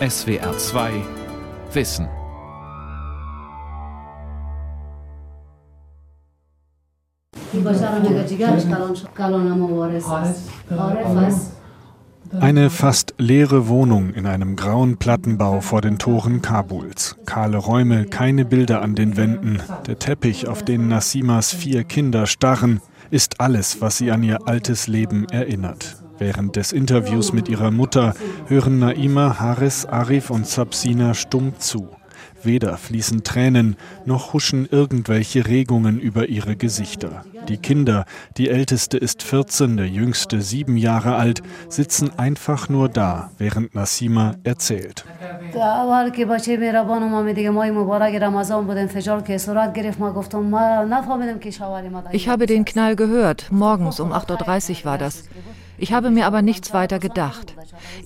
SWR 0.00 0.58
2 0.58 0.90
Wissen. 1.72 2.08
Eine 12.40 12.70
fast 12.70 13.14
leere 13.18 13.68
Wohnung 13.68 14.12
in 14.14 14.26
einem 14.26 14.56
grauen 14.56 14.96
Plattenbau 14.96 15.60
vor 15.60 15.80
den 15.80 15.98
Toren 15.98 16.42
Kabuls. 16.42 17.14
Kahle 17.24 17.58
Räume, 17.58 18.06
keine 18.06 18.44
Bilder 18.44 18.82
an 18.82 18.96
den 18.96 19.16
Wänden. 19.16 19.62
Der 19.86 20.00
Teppich, 20.00 20.48
auf 20.48 20.64
den 20.64 20.88
Nassimas 20.88 21.52
vier 21.54 21.84
Kinder 21.84 22.26
starren, 22.26 22.80
ist 23.12 23.40
alles, 23.40 23.80
was 23.80 23.98
sie 23.98 24.10
an 24.10 24.24
ihr 24.24 24.48
altes 24.48 24.88
Leben 24.88 25.28
erinnert. 25.28 26.03
Während 26.18 26.56
des 26.56 26.72
Interviews 26.72 27.32
mit 27.32 27.48
ihrer 27.48 27.70
Mutter 27.70 28.14
hören 28.46 28.78
Naima, 28.78 29.38
Haris, 29.40 29.84
Arif 29.86 30.30
und 30.30 30.46
Sabsina 30.46 31.14
stumm 31.14 31.58
zu. 31.58 31.88
Weder 32.44 32.76
fließen 32.76 33.24
Tränen, 33.24 33.76
noch 34.04 34.34
huschen 34.34 34.68
irgendwelche 34.70 35.46
Regungen 35.46 35.98
über 35.98 36.28
ihre 36.28 36.56
Gesichter. 36.56 37.24
Die 37.48 37.56
Kinder, 37.56 38.04
die 38.36 38.50
älteste 38.50 38.98
ist 38.98 39.22
14, 39.22 39.76
der 39.78 39.88
jüngste 39.88 40.42
sieben 40.42 40.76
Jahre 40.76 41.16
alt, 41.16 41.42
sitzen 41.68 42.10
einfach 42.18 42.68
nur 42.68 42.88
da, 42.88 43.30
während 43.38 43.74
Nassima 43.74 44.34
erzählt. 44.44 45.04
Ich 52.12 52.28
habe 52.28 52.46
den 52.46 52.64
Knall 52.64 52.96
gehört, 52.96 53.50
morgens 53.50 54.00
um 54.00 54.12
8.30 54.12 54.80
Uhr 54.80 54.84
war 54.84 54.98
das. 54.98 55.24
Ich 55.84 55.92
habe 55.92 56.10
mir 56.10 56.24
aber 56.24 56.40
nichts 56.40 56.72
weiter 56.72 56.98
gedacht. 56.98 57.54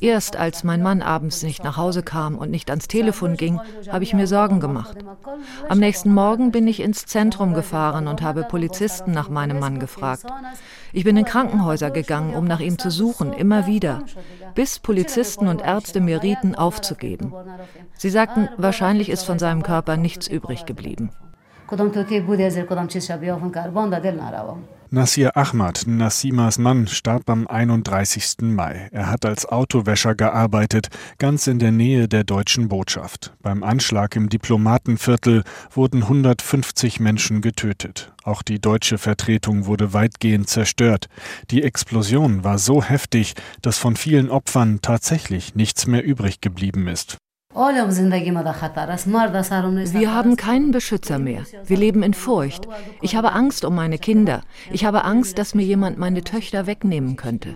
Erst 0.00 0.34
als 0.34 0.64
mein 0.64 0.82
Mann 0.82 1.00
abends 1.00 1.44
nicht 1.44 1.62
nach 1.62 1.76
Hause 1.76 2.02
kam 2.02 2.36
und 2.36 2.50
nicht 2.50 2.70
ans 2.70 2.88
Telefon 2.88 3.36
ging, 3.36 3.60
habe 3.88 4.02
ich 4.02 4.14
mir 4.14 4.26
Sorgen 4.26 4.58
gemacht. 4.58 4.96
Am 5.68 5.78
nächsten 5.78 6.12
Morgen 6.12 6.50
bin 6.50 6.66
ich 6.66 6.80
ins 6.80 7.06
Zentrum 7.06 7.54
gefahren 7.54 8.08
und 8.08 8.20
habe 8.20 8.42
Polizisten 8.42 9.12
nach 9.12 9.28
meinem 9.28 9.60
Mann 9.60 9.78
gefragt. 9.78 10.24
Ich 10.92 11.04
bin 11.04 11.16
in 11.16 11.24
Krankenhäuser 11.24 11.92
gegangen, 11.92 12.34
um 12.34 12.46
nach 12.46 12.58
ihm 12.58 12.80
zu 12.80 12.90
suchen, 12.90 13.32
immer 13.32 13.68
wieder, 13.68 14.02
bis 14.56 14.80
Polizisten 14.80 15.46
und 15.46 15.62
Ärzte 15.62 16.00
mir 16.00 16.20
rieten, 16.20 16.56
aufzugeben. 16.56 17.32
Sie 17.96 18.10
sagten, 18.10 18.48
wahrscheinlich 18.56 19.08
ist 19.08 19.22
von 19.22 19.38
seinem 19.38 19.62
Körper 19.62 19.96
nichts 19.96 20.26
übrig 20.26 20.66
geblieben. 20.66 21.10
Nasir 24.90 25.36
Ahmad, 25.36 25.82
Nassimas 25.86 26.56
Mann, 26.56 26.86
starb 26.86 27.28
am 27.28 27.46
31. 27.46 28.36
Mai. 28.40 28.88
Er 28.90 29.10
hat 29.10 29.26
als 29.26 29.44
Autowäscher 29.44 30.14
gearbeitet, 30.14 30.88
ganz 31.18 31.46
in 31.46 31.58
der 31.58 31.72
Nähe 31.72 32.08
der 32.08 32.24
deutschen 32.24 32.68
Botschaft. 32.68 33.34
Beim 33.42 33.62
Anschlag 33.62 34.16
im 34.16 34.30
Diplomatenviertel 34.30 35.44
wurden 35.70 36.04
150 36.04 37.00
Menschen 37.00 37.42
getötet. 37.42 38.14
Auch 38.24 38.42
die 38.42 38.62
deutsche 38.62 38.96
Vertretung 38.96 39.66
wurde 39.66 39.92
weitgehend 39.92 40.48
zerstört. 40.48 41.08
Die 41.50 41.62
Explosion 41.62 42.42
war 42.42 42.56
so 42.58 42.82
heftig, 42.82 43.34
dass 43.60 43.76
von 43.76 43.94
vielen 43.94 44.30
Opfern 44.30 44.80
tatsächlich 44.80 45.54
nichts 45.54 45.86
mehr 45.86 46.02
übrig 46.02 46.40
geblieben 46.40 46.88
ist. 46.88 47.18
Wir 49.94 50.14
haben 50.14 50.36
keinen 50.36 50.70
Beschützer 50.70 51.18
mehr. 51.18 51.42
Wir 51.64 51.76
leben 51.76 52.02
in 52.04 52.14
Furcht. 52.14 52.68
Ich 53.00 53.16
habe 53.16 53.32
Angst 53.32 53.64
um 53.64 53.74
meine 53.74 53.98
Kinder. 53.98 54.42
Ich 54.70 54.84
habe 54.84 55.04
Angst, 55.04 55.38
dass 55.38 55.54
mir 55.54 55.64
jemand 55.64 55.98
meine 55.98 56.22
Töchter 56.22 56.66
wegnehmen 56.66 57.16
könnte. 57.16 57.54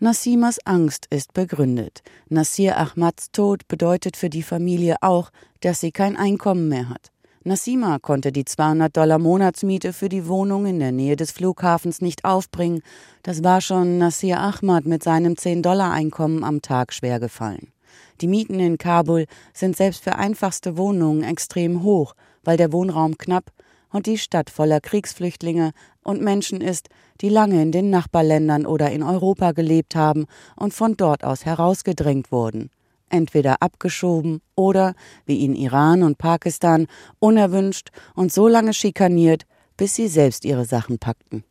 Nassimas 0.00 0.58
Angst 0.66 1.06
ist 1.08 1.32
begründet. 1.32 2.02
Nassir 2.28 2.76
Ahmads 2.76 3.30
Tod 3.30 3.66
bedeutet 3.66 4.16
für 4.18 4.28
die 4.28 4.42
Familie 4.42 4.96
auch, 5.00 5.30
dass 5.60 5.80
sie 5.80 5.92
kein 5.92 6.16
Einkommen 6.16 6.68
mehr 6.68 6.90
hat. 6.90 7.10
Nassima 7.42 7.98
konnte 7.98 8.32
die 8.32 8.44
200 8.44 8.94
Dollar 8.94 9.18
Monatsmiete 9.18 9.94
für 9.94 10.10
die 10.10 10.28
Wohnung 10.28 10.66
in 10.66 10.78
der 10.78 10.92
Nähe 10.92 11.16
des 11.16 11.30
Flughafens 11.30 12.02
nicht 12.02 12.26
aufbringen. 12.26 12.82
Das 13.22 13.42
war 13.42 13.62
schon 13.62 13.96
Nassir 13.96 14.38
Ahmad 14.38 14.84
mit 14.84 15.02
seinem 15.02 15.32
10-Dollar-Einkommen 15.32 16.44
am 16.44 16.60
Tag 16.60 16.92
schwer 16.92 17.18
gefallen. 17.18 17.72
Die 18.20 18.26
Mieten 18.26 18.60
in 18.60 18.76
Kabul 18.76 19.24
sind 19.54 19.74
selbst 19.74 20.04
für 20.04 20.16
einfachste 20.16 20.76
Wohnungen 20.76 21.22
extrem 21.22 21.82
hoch, 21.82 22.14
weil 22.44 22.58
der 22.58 22.74
Wohnraum 22.74 23.16
knapp 23.16 23.52
und 23.90 24.04
die 24.04 24.18
Stadt 24.18 24.50
voller 24.50 24.82
Kriegsflüchtlinge 24.82 25.72
und 26.02 26.20
Menschen 26.20 26.60
ist, 26.60 26.90
die 27.22 27.30
lange 27.30 27.62
in 27.62 27.72
den 27.72 27.88
Nachbarländern 27.88 28.66
oder 28.66 28.90
in 28.90 29.02
Europa 29.02 29.52
gelebt 29.52 29.96
haben 29.96 30.26
und 30.56 30.74
von 30.74 30.94
dort 30.94 31.24
aus 31.24 31.46
herausgedrängt 31.46 32.30
wurden 32.32 32.70
entweder 33.10 33.60
abgeschoben 33.60 34.40
oder, 34.54 34.94
wie 35.26 35.44
in 35.44 35.54
Iran 35.54 36.02
und 36.02 36.18
Pakistan, 36.18 36.86
unerwünscht 37.18 37.90
und 38.14 38.32
so 38.32 38.48
lange 38.48 38.72
schikaniert, 38.72 39.44
bis 39.76 39.94
sie 39.94 40.08
selbst 40.08 40.44
ihre 40.44 40.64
Sachen 40.64 40.98
packten. 40.98 41.44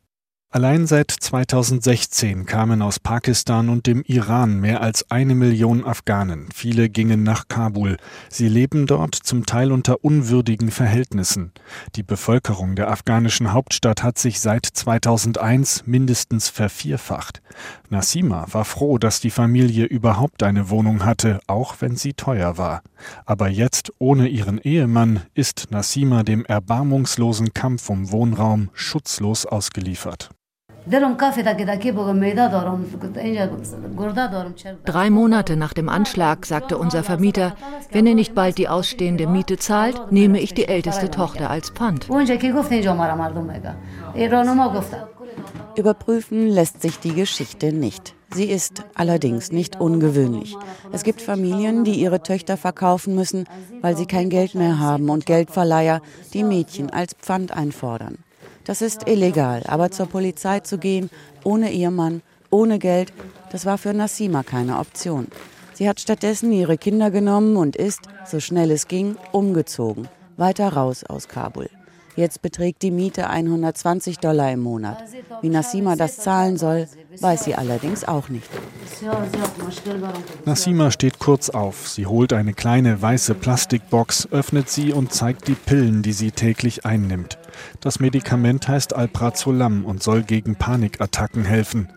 Allein 0.52 0.88
seit 0.88 1.12
2016 1.12 2.44
kamen 2.44 2.82
aus 2.82 2.98
Pakistan 2.98 3.68
und 3.68 3.86
dem 3.86 4.02
Iran 4.02 4.58
mehr 4.58 4.80
als 4.80 5.08
eine 5.08 5.36
Million 5.36 5.84
Afghanen. 5.84 6.48
Viele 6.52 6.88
gingen 6.88 7.22
nach 7.22 7.46
Kabul. 7.46 7.98
Sie 8.28 8.48
leben 8.48 8.86
dort 8.86 9.14
zum 9.14 9.46
Teil 9.46 9.70
unter 9.70 10.02
unwürdigen 10.02 10.72
Verhältnissen. 10.72 11.52
Die 11.94 12.02
Bevölkerung 12.02 12.74
der 12.74 12.90
afghanischen 12.90 13.52
Hauptstadt 13.52 14.02
hat 14.02 14.18
sich 14.18 14.40
seit 14.40 14.66
2001 14.66 15.86
mindestens 15.86 16.48
vervierfacht. 16.48 17.42
Nassima 17.88 18.44
war 18.50 18.64
froh, 18.64 18.98
dass 18.98 19.20
die 19.20 19.30
Familie 19.30 19.84
überhaupt 19.84 20.42
eine 20.42 20.68
Wohnung 20.68 21.04
hatte, 21.04 21.38
auch 21.46 21.76
wenn 21.78 21.94
sie 21.94 22.14
teuer 22.14 22.58
war. 22.58 22.82
Aber 23.24 23.48
jetzt 23.48 23.92
ohne 23.98 24.26
ihren 24.26 24.58
Ehemann 24.58 25.20
ist 25.32 25.68
Nassima 25.70 26.24
dem 26.24 26.44
erbarmungslosen 26.44 27.54
Kampf 27.54 27.88
um 27.88 28.10
Wohnraum 28.10 28.70
schutzlos 28.74 29.46
ausgeliefert. 29.46 30.30
Drei 34.84 35.10
Monate 35.10 35.56
nach 35.56 35.72
dem 35.72 35.88
Anschlag 35.88 36.46
sagte 36.46 36.78
unser 36.78 37.02
Vermieter, 37.02 37.54
wenn 37.92 38.06
er 38.06 38.14
nicht 38.14 38.34
bald 38.34 38.58
die 38.58 38.68
ausstehende 38.68 39.26
Miete 39.26 39.56
zahlt, 39.58 40.12
nehme 40.12 40.40
ich 40.40 40.54
die 40.54 40.68
älteste 40.68 41.10
Tochter 41.10 41.50
als 41.50 41.70
Pfand. 41.70 42.08
Überprüfen 45.76 46.48
lässt 46.48 46.82
sich 46.82 46.98
die 46.98 47.14
Geschichte 47.14 47.72
nicht. 47.72 48.14
Sie 48.32 48.44
ist 48.44 48.84
allerdings 48.94 49.50
nicht 49.50 49.80
ungewöhnlich. 49.80 50.56
Es 50.92 51.02
gibt 51.02 51.20
Familien, 51.20 51.84
die 51.84 51.94
ihre 51.94 52.22
Töchter 52.22 52.56
verkaufen 52.56 53.14
müssen, 53.14 53.46
weil 53.80 53.96
sie 53.96 54.06
kein 54.06 54.30
Geld 54.30 54.54
mehr 54.54 54.78
haben 54.78 55.10
und 55.10 55.26
Geldverleiher 55.26 56.00
die 56.32 56.44
Mädchen 56.44 56.90
als 56.90 57.14
Pfand 57.14 57.52
einfordern. 57.52 58.18
Das 58.64 58.82
ist 58.82 59.08
illegal, 59.08 59.62
aber 59.66 59.90
zur 59.90 60.06
Polizei 60.06 60.60
zu 60.60 60.78
gehen, 60.78 61.10
ohne 61.44 61.72
Ehemann, 61.72 62.22
ohne 62.50 62.78
Geld, 62.78 63.12
das 63.50 63.64
war 63.64 63.78
für 63.78 63.94
Nassima 63.94 64.42
keine 64.42 64.78
Option. 64.78 65.28
Sie 65.72 65.88
hat 65.88 66.00
stattdessen 66.00 66.52
ihre 66.52 66.76
Kinder 66.76 67.10
genommen 67.10 67.56
und 67.56 67.74
ist, 67.74 68.00
so 68.26 68.38
schnell 68.38 68.70
es 68.70 68.86
ging, 68.86 69.16
umgezogen, 69.32 70.08
weiter 70.36 70.74
raus 70.74 71.04
aus 71.04 71.26
Kabul. 71.26 71.70
Jetzt 72.20 72.42
beträgt 72.42 72.82
die 72.82 72.90
Miete 72.90 73.30
120 73.30 74.18
Dollar 74.18 74.52
im 74.52 74.60
Monat. 74.60 75.02
Wie 75.40 75.48
Nassima 75.48 75.96
das 75.96 76.18
zahlen 76.18 76.58
soll, 76.58 76.86
weiß 77.18 77.44
sie 77.44 77.54
allerdings 77.54 78.04
auch 78.04 78.28
nicht. 78.28 78.46
Nassima 80.44 80.90
steht 80.90 81.18
kurz 81.18 81.48
auf. 81.48 81.88
Sie 81.88 82.04
holt 82.04 82.34
eine 82.34 82.52
kleine 82.52 83.00
weiße 83.00 83.34
Plastikbox, 83.34 84.28
öffnet 84.32 84.68
sie 84.68 84.92
und 84.92 85.14
zeigt 85.14 85.48
die 85.48 85.54
Pillen, 85.54 86.02
die 86.02 86.12
sie 86.12 86.30
täglich 86.30 86.84
einnimmt. 86.84 87.38
Das 87.80 88.00
Medikament 88.00 88.68
heißt 88.68 88.94
Alprazolam 88.94 89.86
und 89.86 90.02
soll 90.02 90.22
gegen 90.22 90.56
Panikattacken 90.56 91.46
helfen. 91.46 91.88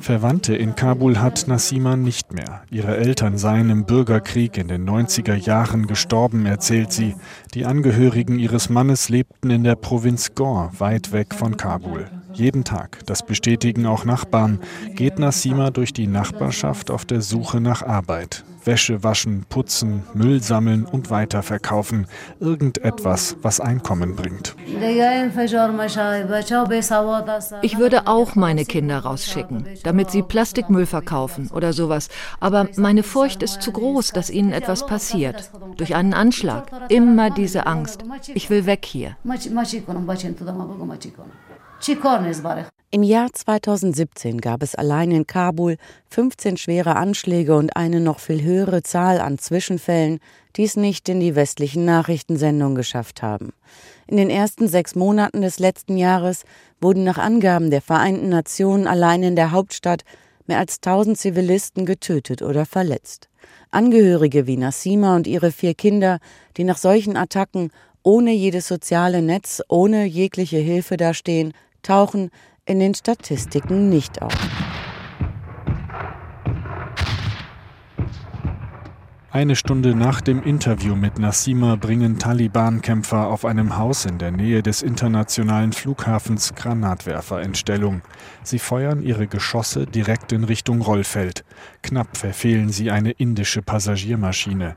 Verwandte 0.00 0.54
in 0.54 0.74
Kabul 0.74 1.18
hat 1.18 1.48
Nassima 1.48 1.96
nicht 1.96 2.34
mehr. 2.34 2.62
Ihre 2.70 2.96
Eltern 2.98 3.38
seien 3.38 3.70
im 3.70 3.86
Bürgerkrieg 3.86 4.58
in 4.58 4.68
den 4.68 4.86
90er 4.86 5.34
Jahren 5.34 5.86
gestorben, 5.86 6.44
erzählt 6.44 6.92
sie. 6.92 7.16
Die 7.54 7.64
Angehörigen 7.64 8.38
ihres 8.38 8.68
Mannes 8.68 9.08
lebten 9.08 9.48
in 9.48 9.64
der 9.64 9.76
Provinz 9.76 10.34
Gor, 10.34 10.70
weit 10.76 11.12
weg 11.12 11.34
von 11.34 11.56
Kabul. 11.56 12.06
Jeden 12.34 12.64
Tag, 12.64 12.98
das 13.06 13.24
bestätigen 13.24 13.86
auch 13.86 14.04
Nachbarn, 14.04 14.60
geht 14.94 15.18
Nassima 15.18 15.70
durch 15.70 15.94
die 15.94 16.06
Nachbarschaft 16.06 16.90
auf 16.90 17.06
der 17.06 17.22
Suche 17.22 17.62
nach 17.62 17.82
Arbeit. 17.82 18.44
Wäsche 18.64 19.02
waschen, 19.02 19.44
putzen, 19.48 20.04
Müll 20.14 20.42
sammeln 20.42 20.84
und 20.84 21.10
weiterverkaufen. 21.10 22.06
Irgendetwas, 22.40 23.36
was 23.42 23.60
Einkommen 23.60 24.16
bringt. 24.16 24.54
Ich 27.62 27.78
würde 27.78 28.06
auch 28.06 28.34
meine 28.34 28.64
Kinder 28.64 28.98
rausschicken, 28.98 29.66
damit 29.82 30.10
sie 30.10 30.22
Plastikmüll 30.22 30.86
verkaufen 30.86 31.50
oder 31.52 31.72
sowas. 31.72 32.08
Aber 32.40 32.68
meine 32.76 33.02
Furcht 33.02 33.42
ist 33.42 33.62
zu 33.62 33.72
groß, 33.72 34.12
dass 34.12 34.30
ihnen 34.30 34.52
etwas 34.52 34.86
passiert. 34.86 35.50
Durch 35.76 35.94
einen 35.94 36.14
Anschlag. 36.14 36.70
Immer 36.88 37.30
diese 37.30 37.66
Angst. 37.66 38.04
Ich 38.34 38.50
will 38.50 38.66
weg 38.66 38.84
hier. 38.84 39.16
Im 42.90 43.02
Jahr 43.02 43.32
2017 43.32 44.40
gab 44.40 44.62
es 44.62 44.76
allein 44.76 45.10
in 45.10 45.26
Kabul 45.26 45.78
15 46.10 46.56
schwere 46.56 46.94
Anschläge 46.94 47.56
und 47.56 47.76
eine 47.76 48.00
noch 48.00 48.20
viel 48.20 48.42
höhere 48.42 48.84
Zahl 48.84 49.20
an 49.20 49.38
Zwischenfällen, 49.38 50.20
die 50.54 50.62
es 50.62 50.76
nicht 50.76 51.08
in 51.08 51.18
die 51.18 51.34
westlichen 51.34 51.84
Nachrichtensendungen 51.84 52.76
geschafft 52.76 53.20
haben. 53.20 53.52
In 54.06 54.16
den 54.16 54.30
ersten 54.30 54.68
sechs 54.68 54.94
Monaten 54.94 55.42
des 55.42 55.58
letzten 55.58 55.96
Jahres 55.96 56.44
wurden 56.80 57.02
nach 57.02 57.18
Angaben 57.18 57.70
der 57.70 57.82
Vereinten 57.82 58.28
Nationen 58.28 58.86
allein 58.86 59.24
in 59.24 59.34
der 59.34 59.50
Hauptstadt 59.50 60.04
mehr 60.46 60.58
als 60.58 60.76
1000 60.76 61.18
Zivilisten 61.18 61.86
getötet 61.86 62.42
oder 62.42 62.66
verletzt. 62.66 63.28
Angehörige 63.70 64.46
wie 64.46 64.56
Nassima 64.56 65.16
und 65.16 65.26
ihre 65.26 65.50
vier 65.50 65.74
Kinder, 65.74 66.18
die 66.56 66.64
nach 66.64 66.78
solchen 66.78 67.16
Attacken 67.16 67.70
ohne 68.04 68.32
jedes 68.32 68.68
soziale 68.68 69.22
Netz, 69.22 69.60
ohne 69.68 70.04
jegliche 70.04 70.58
Hilfe 70.58 70.96
dastehen, 70.96 71.52
tauchen 71.82 72.30
in 72.64 72.78
den 72.78 72.94
Statistiken 72.94 73.88
nicht 73.88 74.22
auf. 74.22 74.32
Eine 79.34 79.56
Stunde 79.56 79.96
nach 79.96 80.20
dem 80.20 80.44
Interview 80.44 80.94
mit 80.94 81.18
Nassima 81.18 81.74
bringen 81.74 82.20
Taliban-Kämpfer 82.20 83.26
auf 83.26 83.44
einem 83.44 83.76
Haus 83.76 84.04
in 84.04 84.18
der 84.18 84.30
Nähe 84.30 84.62
des 84.62 84.80
internationalen 84.80 85.72
Flughafens 85.72 86.54
Granatwerfer 86.54 87.42
in 87.42 87.56
Stellung. 87.56 88.02
Sie 88.44 88.60
feuern 88.60 89.02
ihre 89.02 89.26
Geschosse 89.26 89.86
direkt 89.86 90.30
in 90.30 90.44
Richtung 90.44 90.82
Rollfeld. 90.82 91.44
Knapp 91.84 92.16
verfehlen 92.16 92.70
sie 92.70 92.90
eine 92.90 93.10
indische 93.10 93.60
Passagiermaschine. 93.60 94.74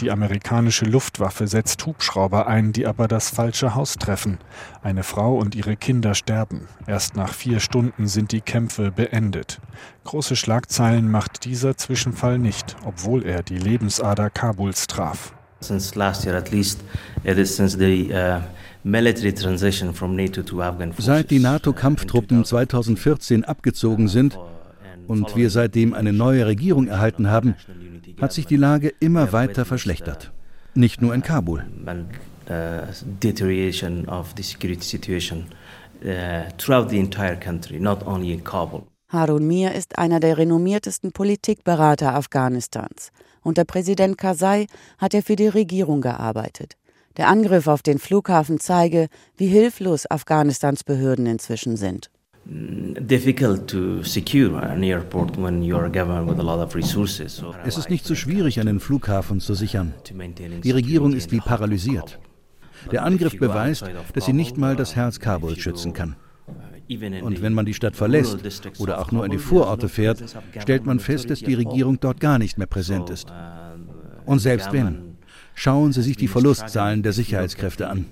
Die 0.00 0.10
amerikanische 0.10 0.86
Luftwaffe 0.86 1.46
setzt 1.48 1.84
Hubschrauber 1.84 2.46
ein, 2.46 2.72
die 2.72 2.86
aber 2.86 3.08
das 3.08 3.28
falsche 3.28 3.74
Haus 3.74 3.96
treffen. 3.96 4.38
Eine 4.82 5.02
Frau 5.02 5.36
und 5.36 5.54
ihre 5.54 5.76
Kinder 5.76 6.14
sterben. 6.14 6.66
Erst 6.86 7.14
nach 7.14 7.34
vier 7.34 7.60
Stunden 7.60 8.06
sind 8.06 8.32
die 8.32 8.40
Kämpfe 8.40 8.90
beendet. 8.90 9.60
Große 10.04 10.34
Schlagzeilen 10.34 11.10
macht 11.10 11.44
dieser 11.44 11.76
Zwischenfall 11.76 12.38
nicht, 12.38 12.74
obwohl 12.86 13.26
er 13.26 13.42
die 13.42 13.58
Lebensader 13.58 14.30
Kabuls 14.30 14.86
traf. 14.86 15.34
Since 15.60 15.98
last 15.98 16.24
year 16.24 16.36
at 16.36 16.52
least, 16.52 16.80
it 17.22 17.36
is 17.36 17.54
since 17.54 17.76
the 17.76 18.10
uh 18.14 18.40
Seit 20.98 21.30
die 21.32 21.40
NATO-Kampftruppen 21.40 22.44
2014 22.44 23.44
abgezogen 23.44 24.06
sind 24.06 24.38
und 25.06 25.36
wir 25.36 25.50
seitdem 25.50 25.94
eine 25.94 26.12
neue 26.12 26.46
Regierung 26.46 26.88
erhalten 26.88 27.30
haben, 27.30 27.54
hat 28.20 28.32
sich 28.32 28.46
die 28.46 28.56
Lage 28.56 28.92
immer 29.00 29.32
weiter 29.32 29.64
verschlechtert. 29.64 30.32
Nicht 30.74 31.00
nur 31.02 31.14
in 31.14 31.22
Kabul. 31.22 31.64
Harun 39.08 39.46
Mir 39.46 39.74
ist 39.74 39.98
einer 39.98 40.20
der 40.20 40.36
renommiertesten 40.36 41.12
Politikberater 41.12 42.14
Afghanistans. 42.14 43.10
Unter 43.42 43.64
Präsident 43.64 44.18
Karzai 44.18 44.66
hat 44.98 45.14
er 45.14 45.22
für 45.22 45.36
die 45.36 45.48
Regierung 45.48 46.00
gearbeitet. 46.00 46.76
Der 47.16 47.28
Angriff 47.28 47.66
auf 47.66 47.82
den 47.82 47.98
Flughafen 47.98 48.60
zeige, 48.60 49.08
wie 49.36 49.46
hilflos 49.46 50.10
Afghanistans 50.10 50.84
Behörden 50.84 51.26
inzwischen 51.26 51.76
sind. 51.76 52.10
Es 57.64 57.76
ist 57.76 57.90
nicht 57.90 58.04
so 58.04 58.14
schwierig, 58.14 58.60
einen 58.60 58.78
Flughafen 58.78 59.40
zu 59.40 59.54
sichern. 59.54 59.94
Die 60.62 60.70
Regierung 60.70 61.12
ist 61.12 61.32
wie 61.32 61.40
paralysiert. 61.40 62.20
Der 62.92 63.04
Angriff 63.04 63.36
beweist, 63.38 63.84
dass 64.14 64.26
sie 64.26 64.32
nicht 64.32 64.58
mal 64.58 64.76
das 64.76 64.94
Herz 64.94 65.18
Kabuls 65.18 65.58
schützen 65.58 65.92
kann. 65.92 66.14
Und 66.88 67.42
wenn 67.42 67.52
man 67.52 67.66
die 67.66 67.74
Stadt 67.74 67.96
verlässt 67.96 68.38
oder 68.78 69.00
auch 69.00 69.10
nur 69.10 69.24
in 69.24 69.32
die 69.32 69.38
Vororte 69.38 69.88
fährt, 69.88 70.22
stellt 70.60 70.86
man 70.86 71.00
fest, 71.00 71.30
dass 71.30 71.40
die 71.40 71.54
Regierung 71.54 71.98
dort 71.98 72.20
gar 72.20 72.38
nicht 72.38 72.58
mehr 72.58 72.68
präsent 72.68 73.10
ist. 73.10 73.32
Und 74.24 74.38
selbst 74.38 74.72
wenn, 74.72 75.16
schauen 75.54 75.92
Sie 75.92 76.02
sich 76.02 76.16
die 76.16 76.28
Verlustzahlen 76.28 77.02
der 77.02 77.12
Sicherheitskräfte 77.12 77.88
an. 77.88 78.06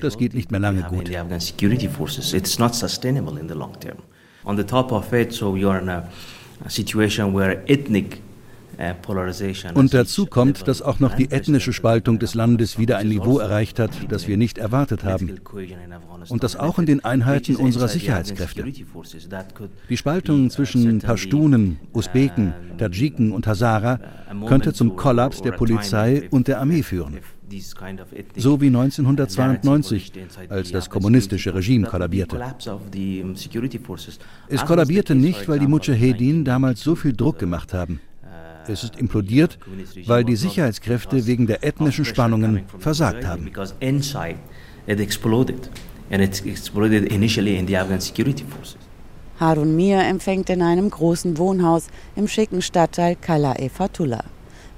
Das 0.00 0.18
geht 0.18 0.34
nicht 0.34 0.50
mehr 0.50 0.60
lange 0.60 0.82
gut. 0.82 1.10
On 4.44 4.56
the 4.56 4.64
top 4.64 4.90
of 4.90 5.12
it, 5.12 5.32
so 5.32 5.54
you're 5.54 5.80
in 5.80 5.88
a 5.88 6.04
situation 6.68 7.32
where 7.32 7.62
ethnic 7.68 8.20
uh, 8.78 9.74
und 9.74 9.94
dazu 9.94 10.26
kommt, 10.26 10.66
dass 10.66 10.82
auch 10.82 10.98
noch 10.98 11.14
die 11.14 11.30
ethnische 11.30 11.72
Spaltung 11.72 12.18
des 12.18 12.34
Landes 12.34 12.78
wieder 12.78 12.98
ein 12.98 13.08
Niveau 13.08 13.38
erreicht 13.38 13.78
hat, 13.78 13.90
das 14.08 14.28
wir 14.28 14.36
nicht 14.36 14.58
erwartet 14.58 15.04
haben. 15.04 15.40
Und 16.28 16.42
das 16.42 16.56
auch 16.56 16.78
in 16.78 16.86
den 16.86 17.04
Einheiten 17.04 17.56
unserer 17.56 17.88
Sicherheitskräfte. 17.88 18.64
Die 19.88 19.96
Spaltung 19.96 20.50
zwischen 20.50 20.98
Pashtunen, 21.00 21.78
Usbeken, 21.92 22.54
Tadschiken 22.78 23.32
und 23.32 23.46
Hazara 23.46 24.00
könnte 24.46 24.72
zum 24.72 24.96
Kollaps 24.96 25.42
der 25.42 25.52
Polizei 25.52 26.28
und 26.30 26.48
der 26.48 26.60
Armee 26.60 26.82
führen. 26.82 27.18
So 28.36 28.60
wie 28.60 28.66
1992, 28.68 30.12
als 30.48 30.72
das 30.72 30.88
kommunistische 30.88 31.54
Regime 31.54 31.86
kollabierte. 31.86 32.40
Es 34.48 34.64
kollabierte 34.64 35.14
nicht, 35.14 35.48
weil 35.48 35.58
die 35.58 35.66
Mujahedin 35.66 36.44
damals 36.44 36.80
so 36.80 36.94
viel 36.94 37.12
Druck 37.12 37.38
gemacht 37.38 37.74
haben. 37.74 38.00
Es 38.66 38.84
ist 38.84 38.96
implodiert, 38.96 39.58
weil 40.06 40.24
die 40.24 40.36
Sicherheitskräfte 40.36 41.26
wegen 41.26 41.46
der 41.46 41.64
ethnischen 41.64 42.04
Spannungen 42.04 42.62
versagt 42.78 43.26
haben. 43.26 43.50
Harun 49.40 49.74
Mir 49.74 50.02
empfängt 50.02 50.50
in 50.50 50.62
einem 50.62 50.90
großen 50.90 51.38
Wohnhaus 51.38 51.88
im 52.14 52.28
schicken 52.28 52.62
Stadtteil 52.62 53.16
Kala-e 53.16 53.68
Fatullah. 53.68 54.24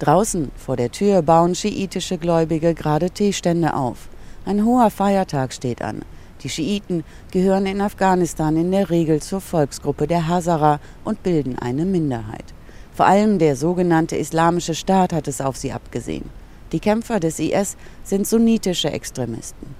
Draußen 0.00 0.50
vor 0.56 0.76
der 0.76 0.90
Tür 0.90 1.22
bauen 1.22 1.54
schiitische 1.54 2.18
Gläubige 2.18 2.74
gerade 2.74 3.10
Teestände 3.10 3.74
auf. 3.74 4.08
Ein 4.44 4.64
hoher 4.64 4.90
Feiertag 4.90 5.52
steht 5.52 5.82
an. 5.82 6.02
Die 6.42 6.48
Schiiten 6.48 7.04
gehören 7.30 7.64
in 7.64 7.80
Afghanistan 7.80 8.56
in 8.56 8.72
der 8.72 8.90
Regel 8.90 9.22
zur 9.22 9.40
Volksgruppe 9.40 10.06
der 10.06 10.26
Hazara 10.26 10.80
und 11.04 11.22
bilden 11.22 11.58
eine 11.58 11.84
Minderheit. 11.84 12.52
Vor 12.92 13.06
allem 13.06 13.38
der 13.38 13.56
sogenannte 13.56 14.16
Islamische 14.16 14.74
Staat 14.74 15.12
hat 15.12 15.28
es 15.28 15.40
auf 15.40 15.56
sie 15.56 15.72
abgesehen. 15.72 16.28
Die 16.72 16.80
Kämpfer 16.80 17.20
des 17.20 17.38
IS 17.38 17.76
sind 18.02 18.26
sunnitische 18.26 18.90
Extremisten. 18.90 19.74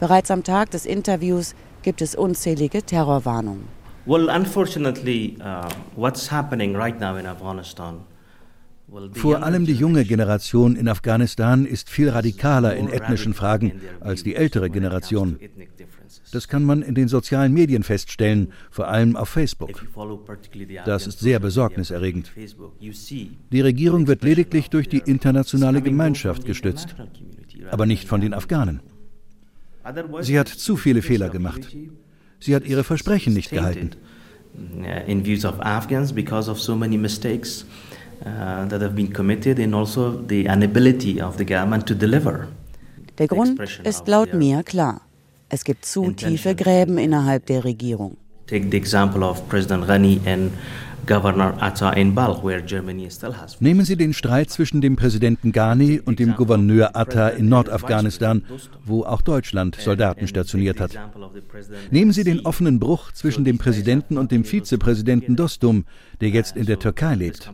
Bereits 0.00 0.32
am 0.32 0.42
Tag 0.42 0.72
des 0.72 0.84
Interviews 0.84 1.54
gibt 1.82 2.02
es 2.02 2.16
unzählige 2.16 2.82
Terrorwarnungen. 2.82 3.68
Well, 4.04 4.28
unfortunately, 4.28 5.36
uh, 5.40 5.68
what's 5.94 6.30
happening 6.30 6.74
right 6.74 6.98
now 6.98 7.16
in 7.16 7.26
Afghanistan 7.26 8.00
vor 9.12 9.42
allem 9.42 9.66
die 9.66 9.74
junge 9.74 10.04
Generation 10.04 10.76
in 10.76 10.88
Afghanistan 10.88 11.66
ist 11.66 11.90
viel 11.90 12.08
radikaler 12.10 12.76
in 12.76 12.88
ethnischen 12.88 13.34
Fragen 13.34 13.80
als 14.00 14.22
die 14.22 14.34
ältere 14.34 14.70
Generation. 14.70 15.38
Das 16.32 16.48
kann 16.48 16.64
man 16.64 16.82
in 16.82 16.94
den 16.94 17.08
sozialen 17.08 17.52
Medien 17.52 17.82
feststellen, 17.82 18.52
vor 18.70 18.88
allem 18.88 19.16
auf 19.16 19.28
Facebook. 19.28 19.86
Das 20.84 21.06
ist 21.06 21.20
sehr 21.20 21.38
besorgniserregend. 21.38 22.32
Die 23.52 23.60
Regierung 23.60 24.06
wird 24.06 24.22
lediglich 24.22 24.70
durch 24.70 24.88
die 24.88 25.02
internationale 25.04 25.82
Gemeinschaft 25.82 26.44
gestützt, 26.44 26.94
aber 27.70 27.86
nicht 27.86 28.08
von 28.08 28.20
den 28.20 28.34
Afghanen. 28.34 28.80
Sie 30.20 30.38
hat 30.38 30.48
zu 30.48 30.76
viele 30.76 31.02
Fehler 31.02 31.30
gemacht. 31.30 31.76
Sie 32.38 32.54
hat 32.54 32.66
ihre 32.66 32.84
Versprechen 32.84 33.34
nicht 33.34 33.50
gehalten. 33.50 33.90
In 35.06 35.24
views 35.24 35.44
of 35.44 35.60
Afghans 35.60 36.12
because 36.12 36.50
of 36.50 36.60
so 36.60 36.74
many 36.74 36.96
mistakes 36.96 37.64
uh, 37.64 37.89
that 38.24 38.80
have 38.80 38.94
been 38.94 39.12
committed 39.12 39.58
and 39.58 39.74
also 39.74 40.12
the 40.12 40.46
inability 40.46 41.20
of 41.20 41.36
the 41.36 41.44
government 41.44 41.86
to 41.86 41.94
deliver. 41.94 42.48
Der 43.18 43.26
Grund 43.26 43.60
ist 43.84 44.08
laut 44.08 44.34
mir 44.34 44.62
klar. 44.62 45.00
Es 45.48 45.64
gibt 45.64 45.84
zu 45.84 46.12
tiefe 46.12 46.54
Gräben 46.54 46.96
innerhalb 46.98 47.46
der 47.46 47.64
Regierung. 47.64 48.16
Take 48.46 48.68
the 48.70 48.76
example 48.76 49.22
of 49.24 49.48
President 49.48 49.86
Ghani 49.86 50.20
and 50.26 50.52
Nehmen 53.60 53.84
Sie 53.84 53.96
den 53.96 54.12
Streit 54.12 54.50
zwischen 54.50 54.80
dem 54.80 54.96
Präsidenten 54.96 55.52
Ghani 55.52 56.00
und 56.04 56.18
dem 56.18 56.34
Gouverneur 56.36 56.96
Atta 56.96 57.28
in 57.28 57.48
Nordafghanistan, 57.48 58.44
wo 58.84 59.04
auch 59.04 59.22
Deutschland 59.22 59.76
Soldaten 59.76 60.28
stationiert 60.28 60.80
hat. 60.80 60.92
Nehmen 61.90 62.12
Sie 62.12 62.24
den 62.24 62.40
offenen 62.40 62.78
Bruch 62.78 63.12
zwischen 63.12 63.44
dem 63.44 63.58
Präsidenten 63.58 64.18
und 64.18 64.30
dem 64.30 64.44
Vizepräsidenten 64.44 65.36
Dostum, 65.36 65.84
der 66.20 66.30
jetzt 66.30 66.56
in 66.56 66.66
der 66.66 66.78
Türkei 66.78 67.14
lebt. 67.14 67.52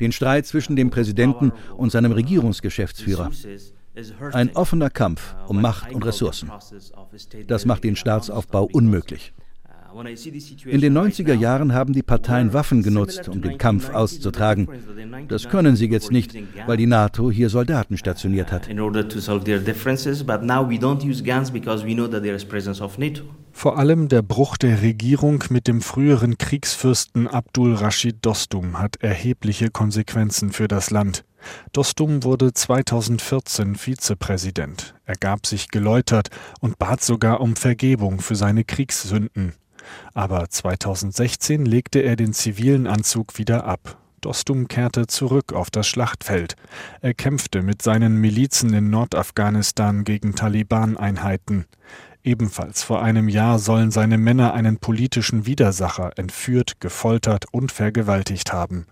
Den 0.00 0.12
Streit 0.12 0.46
zwischen 0.46 0.76
dem 0.76 0.90
Präsidenten 0.90 1.52
und 1.76 1.90
seinem 1.90 2.12
Regierungsgeschäftsführer. 2.12 3.30
Ein 4.32 4.54
offener 4.54 4.90
Kampf 4.90 5.34
um 5.48 5.60
Macht 5.60 5.92
und 5.92 6.04
Ressourcen. 6.04 6.50
Das 7.46 7.64
macht 7.64 7.84
den 7.84 7.96
Staatsaufbau 7.96 8.68
unmöglich. 8.70 9.32
In 9.96 10.80
den 10.80 10.98
90er 10.98 11.34
Jahren 11.34 11.72
haben 11.72 11.92
die 11.92 12.02
Parteien 12.02 12.52
Waffen 12.52 12.82
genutzt, 12.82 13.28
um 13.28 13.40
den 13.40 13.56
Kampf 13.56 13.90
auszutragen. 13.90 14.68
Das 15.28 15.48
können 15.48 15.74
sie 15.76 15.88
jetzt 15.88 16.12
nicht, 16.12 16.36
weil 16.66 16.76
die 16.76 16.86
NATO 16.86 17.30
hier 17.30 17.48
Soldaten 17.48 17.96
stationiert 17.96 18.52
hat. 18.52 18.68
Vor 23.52 23.78
allem 23.78 24.08
der 24.08 24.22
Bruch 24.22 24.56
der 24.58 24.82
Regierung 24.82 25.44
mit 25.48 25.66
dem 25.66 25.80
früheren 25.80 26.36
Kriegsfürsten 26.36 27.26
Abdul 27.26 27.74
Rashid 27.74 28.16
Dostum 28.20 28.78
hat 28.78 28.96
erhebliche 28.96 29.70
Konsequenzen 29.70 30.52
für 30.52 30.68
das 30.68 30.90
Land. 30.90 31.24
Dostum 31.72 32.22
wurde 32.22 32.52
2014 32.52 33.76
Vizepräsident. 33.76 34.94
Er 35.04 35.16
gab 35.16 35.46
sich 35.46 35.68
geläutert 35.68 36.28
und 36.60 36.78
bat 36.78 37.02
sogar 37.02 37.40
um 37.40 37.56
Vergebung 37.56 38.20
für 38.20 38.34
seine 38.34 38.64
Kriegssünden. 38.64 39.54
Aber 40.14 40.48
2016 40.48 41.64
legte 41.64 42.00
er 42.00 42.16
den 42.16 42.32
zivilen 42.32 42.86
Anzug 42.86 43.38
wieder 43.38 43.64
ab. 43.64 43.98
Dostum 44.20 44.66
kehrte 44.66 45.06
zurück 45.06 45.52
auf 45.52 45.70
das 45.70 45.86
Schlachtfeld. 45.86 46.56
Er 47.00 47.14
kämpfte 47.14 47.62
mit 47.62 47.82
seinen 47.82 48.16
Milizen 48.16 48.74
in 48.74 48.90
Nordafghanistan 48.90 50.04
gegen 50.04 50.34
Taliban-Einheiten. 50.34 51.66
Ebenfalls 52.24 52.82
vor 52.82 53.02
einem 53.02 53.28
Jahr 53.28 53.60
sollen 53.60 53.92
seine 53.92 54.18
Männer 54.18 54.52
einen 54.52 54.78
politischen 54.78 55.46
Widersacher 55.46 56.10
entführt, 56.16 56.80
gefoltert 56.80 57.44
und 57.52 57.70
vergewaltigt 57.70 58.52
haben. 58.52 58.86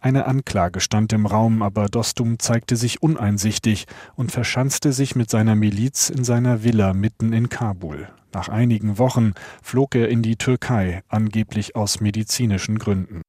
Eine 0.00 0.26
Anklage 0.26 0.80
stand 0.80 1.12
im 1.12 1.26
Raum, 1.26 1.60
aber 1.60 1.86
Dostum 1.86 2.38
zeigte 2.38 2.76
sich 2.76 3.02
uneinsichtig 3.02 3.86
und 4.14 4.30
verschanzte 4.30 4.92
sich 4.92 5.16
mit 5.16 5.28
seiner 5.28 5.56
Miliz 5.56 6.08
in 6.08 6.22
seiner 6.22 6.62
Villa 6.62 6.94
mitten 6.94 7.32
in 7.32 7.48
Kabul. 7.48 8.08
Nach 8.32 8.48
einigen 8.48 8.98
Wochen 8.98 9.32
flog 9.62 9.96
er 9.96 10.08
in 10.08 10.22
die 10.22 10.36
Türkei, 10.36 11.02
angeblich 11.08 11.74
aus 11.74 12.00
medizinischen 12.00 12.78
Gründen. 12.78 13.22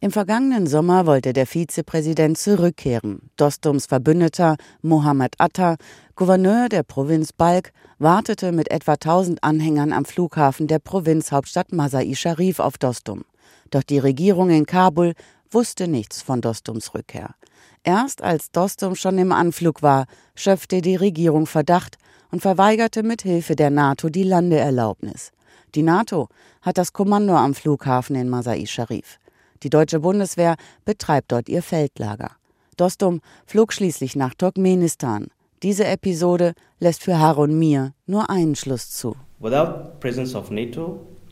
Im 0.00 0.10
vergangenen 0.10 0.66
Sommer 0.66 1.04
wollte 1.04 1.34
der 1.34 1.46
Vizepräsident 1.46 2.38
zurückkehren. 2.38 3.30
Dostums 3.36 3.84
Verbündeter 3.84 4.56
Mohammed 4.80 5.34
Atta, 5.38 5.76
Gouverneur 6.16 6.70
der 6.70 6.82
Provinz 6.82 7.34
Balk, 7.34 7.72
wartete 7.98 8.50
mit 8.50 8.70
etwa 8.70 8.94
1000 8.94 9.44
Anhängern 9.44 9.92
am 9.92 10.06
Flughafen 10.06 10.66
der 10.68 10.78
Provinzhauptstadt 10.78 11.72
Masai 11.72 12.14
Sharif 12.14 12.60
auf 12.60 12.78
Dostum. 12.78 13.24
Doch 13.70 13.82
die 13.82 13.98
Regierung 13.98 14.48
in 14.48 14.64
Kabul 14.64 15.12
wusste 15.50 15.88
nichts 15.88 16.22
von 16.22 16.40
Dostums 16.40 16.94
Rückkehr. 16.94 17.34
Erst 17.82 18.22
als 18.22 18.50
Dostum 18.50 18.94
schon 18.94 19.18
im 19.18 19.32
Anflug 19.32 19.82
war, 19.82 20.06
schöpfte 20.34 20.80
die 20.80 20.96
Regierung 20.96 21.46
Verdacht 21.46 21.96
und 22.30 22.40
verweigerte 22.40 23.02
mit 23.02 23.22
Hilfe 23.22 23.56
der 23.56 23.70
NATO 23.70 24.08
die 24.08 24.22
Landeerlaubnis. 24.22 25.32
Die 25.74 25.82
NATO 25.82 26.28
hat 26.62 26.78
das 26.78 26.92
Kommando 26.92 27.34
am 27.36 27.54
Flughafen 27.54 28.16
in 28.16 28.28
Masai 28.28 28.66
Sharif. 28.66 29.18
Die 29.62 29.70
deutsche 29.70 30.00
Bundeswehr 30.00 30.56
betreibt 30.84 31.32
dort 31.32 31.48
ihr 31.48 31.62
Feldlager. 31.62 32.32
Dostum 32.76 33.20
flog 33.46 33.72
schließlich 33.72 34.16
nach 34.16 34.34
Turkmenistan. 34.34 35.28
Diese 35.62 35.86
Episode 35.86 36.54
lässt 36.78 37.02
für 37.02 37.18
Harun 37.18 37.58
Mir 37.58 37.92
nur 38.06 38.30
einen 38.30 38.56
Schluss 38.56 38.90
zu. 38.90 39.16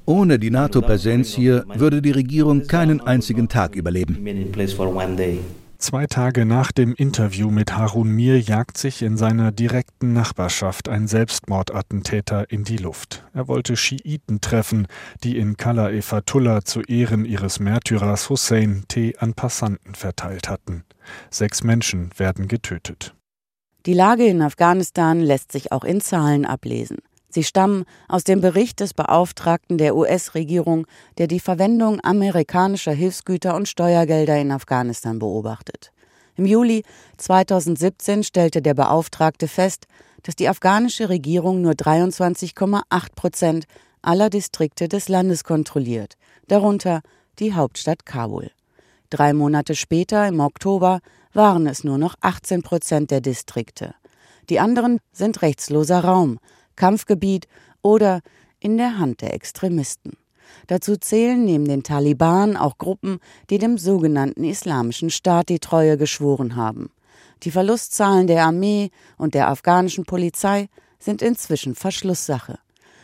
Ohne 0.08 0.38
die 0.38 0.50
NATO-Präsenz 0.50 1.34
hier 1.34 1.66
würde 1.68 2.00
die 2.00 2.12
Regierung 2.12 2.66
keinen 2.66 3.02
einzigen 3.02 3.50
Tag 3.50 3.76
überleben. 3.76 4.16
Zwei 5.76 6.06
Tage 6.06 6.46
nach 6.46 6.72
dem 6.72 6.94
Interview 6.94 7.50
mit 7.50 7.76
Harun 7.76 8.08
Mir 8.08 8.40
jagt 8.40 8.78
sich 8.78 9.02
in 9.02 9.18
seiner 9.18 9.52
direkten 9.52 10.14
Nachbarschaft 10.14 10.88
ein 10.88 11.08
Selbstmordattentäter 11.08 12.50
in 12.50 12.64
die 12.64 12.78
Luft. 12.78 13.22
Er 13.34 13.48
wollte 13.48 13.76
Schiiten 13.76 14.40
treffen, 14.40 14.86
die 15.24 15.36
in 15.36 15.58
Kala 15.58 15.90
e 15.90 16.00
Fatullah 16.00 16.64
zu 16.64 16.80
Ehren 16.80 17.26
ihres 17.26 17.60
Märtyrers 17.60 18.30
Hussein 18.30 18.84
Tee 18.88 19.14
an 19.18 19.34
Passanten 19.34 19.94
verteilt 19.94 20.48
hatten. 20.48 20.84
Sechs 21.28 21.62
Menschen 21.62 22.12
werden 22.16 22.48
getötet. 22.48 23.14
Die 23.84 23.92
Lage 23.92 24.24
in 24.26 24.40
Afghanistan 24.40 25.20
lässt 25.20 25.52
sich 25.52 25.70
auch 25.70 25.84
in 25.84 26.00
Zahlen 26.00 26.46
ablesen. 26.46 26.96
Sie 27.30 27.44
stammen 27.44 27.84
aus 28.08 28.24
dem 28.24 28.40
Bericht 28.40 28.80
des 28.80 28.94
Beauftragten 28.94 29.76
der 29.76 29.96
US-Regierung, 29.96 30.86
der 31.18 31.26
die 31.26 31.40
Verwendung 31.40 32.00
amerikanischer 32.00 32.92
Hilfsgüter 32.92 33.54
und 33.54 33.68
Steuergelder 33.68 34.38
in 34.38 34.50
Afghanistan 34.50 35.18
beobachtet. 35.18 35.92
Im 36.36 36.46
Juli 36.46 36.84
2017 37.18 38.22
stellte 38.24 38.62
der 38.62 38.74
Beauftragte 38.74 39.48
fest, 39.48 39.86
dass 40.22 40.36
die 40.36 40.48
afghanische 40.48 41.08
Regierung 41.08 41.60
nur 41.60 41.72
23,8 41.72 42.82
Prozent 43.14 43.66
aller 44.02 44.30
Distrikte 44.30 44.88
des 44.88 45.08
Landes 45.08 45.44
kontrolliert, 45.44 46.14
darunter 46.46 47.02
die 47.38 47.54
Hauptstadt 47.54 48.06
Kabul. 48.06 48.50
Drei 49.10 49.32
Monate 49.32 49.74
später, 49.74 50.26
im 50.28 50.40
Oktober, 50.40 51.00
waren 51.32 51.66
es 51.66 51.84
nur 51.84 51.98
noch 51.98 52.14
18 52.20 52.62
Prozent 52.62 53.10
der 53.10 53.20
Distrikte. 53.20 53.94
Die 54.48 54.60
anderen 54.60 54.98
sind 55.12 55.42
rechtsloser 55.42 56.00
Raum, 56.04 56.38
Kampfgebiet 56.78 57.46
oder 57.82 58.22
in 58.60 58.78
der 58.78 58.98
Hand 58.98 59.20
der 59.20 59.34
Extremisten. 59.34 60.16
Dazu 60.66 60.96
zählen 60.96 61.44
neben 61.44 61.66
den 61.66 61.82
Taliban 61.82 62.56
auch 62.56 62.78
Gruppen, 62.78 63.18
die 63.50 63.58
dem 63.58 63.76
sogenannten 63.76 64.44
Islamischen 64.44 65.10
Staat 65.10 65.50
die 65.50 65.58
Treue 65.58 65.98
geschworen 65.98 66.56
haben. 66.56 66.90
Die 67.42 67.50
Verlustzahlen 67.50 68.26
der 68.26 68.44
Armee 68.44 68.90
und 69.16 69.34
der 69.34 69.48
afghanischen 69.48 70.04
Polizei 70.04 70.68
sind 70.98 71.22
inzwischen 71.22 71.74
Verschlusssache. 71.74 72.58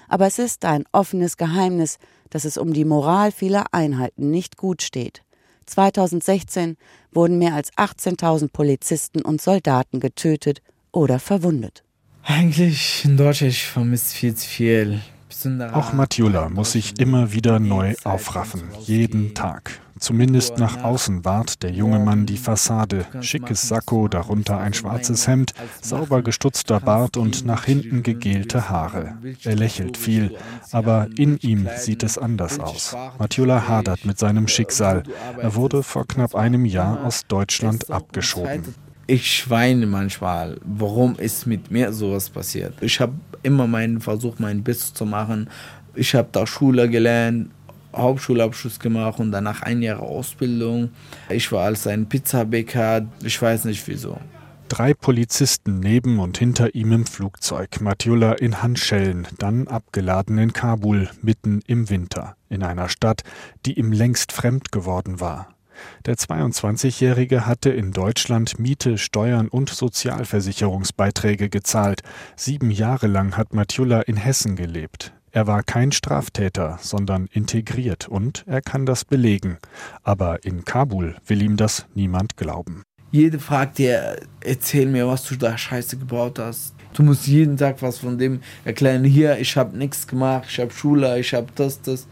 Aber 0.08 0.26
es 0.26 0.38
ist 0.38 0.64
ein 0.64 0.84
offenes 0.92 1.36
Geheimnis, 1.36 1.98
dass 2.30 2.44
es 2.44 2.58
um 2.58 2.72
die 2.72 2.84
Moral 2.84 3.30
vieler 3.30 3.66
Einheiten 3.72 4.30
nicht 4.30 4.56
gut 4.56 4.82
steht. 4.82 5.22
2016 5.66 6.76
wurden 7.12 7.38
mehr 7.38 7.54
als 7.54 7.72
18.000 7.74 8.48
Polizisten 8.52 9.22
und 9.22 9.40
Soldaten 9.40 10.00
getötet 10.00 10.60
oder 10.92 11.18
verwundet. 11.18 11.83
Eigentlich 12.26 13.04
in 13.04 13.16
Deutschland, 13.16 13.52
ich 13.52 13.64
vermisse 13.64 14.14
viel 14.14 14.34
zu 14.34 14.48
viel. 14.48 15.00
Auch 15.72 15.92
Matjula 15.92 16.48
muss 16.48 16.72
sich 16.72 16.98
immer 16.98 17.32
wieder 17.32 17.58
neu 17.58 17.94
aufraffen, 18.04 18.62
jeden 18.80 19.34
Tag. 19.34 19.80
Zumindest 19.98 20.58
nach 20.58 20.82
außen 20.82 21.24
wahrt 21.24 21.62
der 21.62 21.70
junge 21.70 21.98
Mann 21.98 22.24
die 22.24 22.36
Fassade. 22.36 23.04
Schickes 23.20 23.68
Sakko, 23.68 24.08
darunter 24.08 24.58
ein 24.58 24.74
schwarzes 24.74 25.28
Hemd, 25.28 25.52
sauber 25.82 26.22
gestutzter 26.22 26.80
Bart 26.80 27.16
und 27.16 27.44
nach 27.44 27.64
hinten 27.64 28.02
gegelte 28.02 28.68
Haare. 28.68 29.18
Er 29.44 29.54
lächelt 29.54 29.96
viel, 29.96 30.36
aber 30.72 31.08
in 31.16 31.38
ihm 31.38 31.68
sieht 31.76 32.02
es 32.02 32.16
anders 32.16 32.58
aus. 32.58 32.96
Matjula 33.18 33.68
hadert 33.68 34.04
mit 34.04 34.18
seinem 34.18 34.48
Schicksal. 34.48 35.02
Er 35.38 35.54
wurde 35.54 35.82
vor 35.82 36.06
knapp 36.06 36.34
einem 36.34 36.64
Jahr 36.64 37.04
aus 37.04 37.26
Deutschland 37.28 37.90
abgeschoben 37.90 38.74
ich 39.06 39.48
weine 39.50 39.86
manchmal, 39.86 40.58
warum 40.64 41.16
ist 41.16 41.46
mit 41.46 41.70
mir 41.70 41.92
sowas 41.92 42.30
passiert. 42.30 42.74
Ich 42.80 43.00
habe 43.00 43.14
immer 43.42 43.66
meinen 43.66 44.00
Versuch, 44.00 44.38
mein 44.38 44.62
Bestes 44.62 44.94
zu 44.94 45.04
machen. 45.04 45.48
Ich 45.94 46.14
habe 46.14 46.28
da 46.32 46.46
Schule 46.46 46.88
gelernt, 46.88 47.50
Hauptschulabschluss 47.94 48.80
gemacht 48.80 49.20
und 49.20 49.30
danach 49.30 49.62
ein 49.62 49.82
Jahr 49.82 50.00
Ausbildung. 50.00 50.90
Ich 51.28 51.52
war 51.52 51.66
als 51.66 51.86
ein 51.86 52.08
Pizzabäcker, 52.08 53.06
ich 53.22 53.40
weiß 53.40 53.66
nicht 53.66 53.86
wieso. 53.86 54.18
Drei 54.68 54.94
Polizisten 54.94 55.78
neben 55.78 56.18
und 56.18 56.38
hinter 56.38 56.74
ihm 56.74 56.90
im 56.90 57.06
Flugzeug, 57.06 57.80
Matjula 57.80 58.32
in 58.32 58.62
Handschellen, 58.62 59.28
dann 59.38 59.68
abgeladen 59.68 60.38
in 60.38 60.52
Kabul, 60.52 61.10
mitten 61.20 61.60
im 61.66 61.90
Winter, 61.90 62.36
in 62.48 62.62
einer 62.62 62.88
Stadt, 62.88 63.22
die 63.66 63.78
ihm 63.78 63.92
längst 63.92 64.32
fremd 64.32 64.72
geworden 64.72 65.20
war. 65.20 65.53
Der 66.06 66.16
22-Jährige 66.16 67.46
hatte 67.46 67.70
in 67.70 67.92
Deutschland 67.92 68.58
Miete, 68.58 68.98
Steuern 68.98 69.48
und 69.48 69.70
Sozialversicherungsbeiträge 69.70 71.48
gezahlt. 71.48 72.02
Sieben 72.36 72.70
Jahre 72.70 73.06
lang 73.06 73.36
hat 73.36 73.54
Matjula 73.54 74.02
in 74.02 74.16
Hessen 74.16 74.56
gelebt. 74.56 75.12
Er 75.34 75.48
war 75.48 75.64
kein 75.64 75.90
Straftäter, 75.90 76.78
sondern 76.80 77.26
integriert 77.26 78.06
und 78.06 78.44
er 78.46 78.62
kann 78.62 78.86
das 78.86 79.04
belegen. 79.04 79.58
Aber 80.04 80.44
in 80.44 80.64
Kabul 80.64 81.16
will 81.26 81.42
ihm 81.42 81.56
das 81.56 81.86
niemand 81.94 82.36
glauben. 82.36 82.84
Jeder 83.10 83.38
fragt 83.38 83.78
dir, 83.78 84.16
erzähl 84.40 84.86
mir, 84.86 85.06
was 85.06 85.24
du 85.24 85.36
da 85.36 85.56
scheiße 85.58 85.98
gebaut 85.98 86.38
hast. 86.38 86.74
Du 86.94 87.02
musst 87.02 87.26
jeden 87.26 87.56
Tag 87.56 87.82
was 87.82 87.98
von 87.98 88.18
dem 88.18 88.40
erklären. 88.64 89.04
Hier, 89.04 89.38
ich 89.38 89.56
habe 89.56 89.76
nichts 89.76 90.06
gemacht, 90.06 90.46
ich 90.48 90.60
habe 90.60 90.72
Schule, 90.72 91.18
ich 91.18 91.34
habe 91.34 91.48
das, 91.56 91.80
das. 91.82 92.06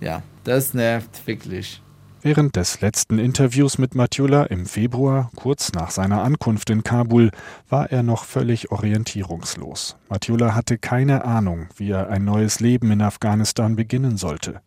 Ja, 0.00 0.22
das 0.44 0.72
nervt 0.72 1.26
wirklich. 1.26 1.82
Während 2.20 2.56
des 2.56 2.80
letzten 2.80 3.20
Interviews 3.20 3.78
mit 3.78 3.94
Matjula 3.94 4.44
im 4.44 4.66
Februar, 4.66 5.30
kurz 5.36 5.70
nach 5.72 5.92
seiner 5.92 6.24
Ankunft 6.24 6.68
in 6.68 6.82
Kabul, 6.82 7.30
war 7.68 7.92
er 7.92 8.02
noch 8.02 8.24
völlig 8.24 8.72
orientierungslos. 8.72 9.96
Matjula 10.08 10.56
hatte 10.56 10.78
keine 10.78 11.24
Ahnung, 11.24 11.68
wie 11.76 11.90
er 11.90 12.08
ein 12.08 12.24
neues 12.24 12.58
Leben 12.58 12.90
in 12.90 13.02
Afghanistan 13.02 13.76
beginnen 13.76 14.16
sollte. 14.16 14.60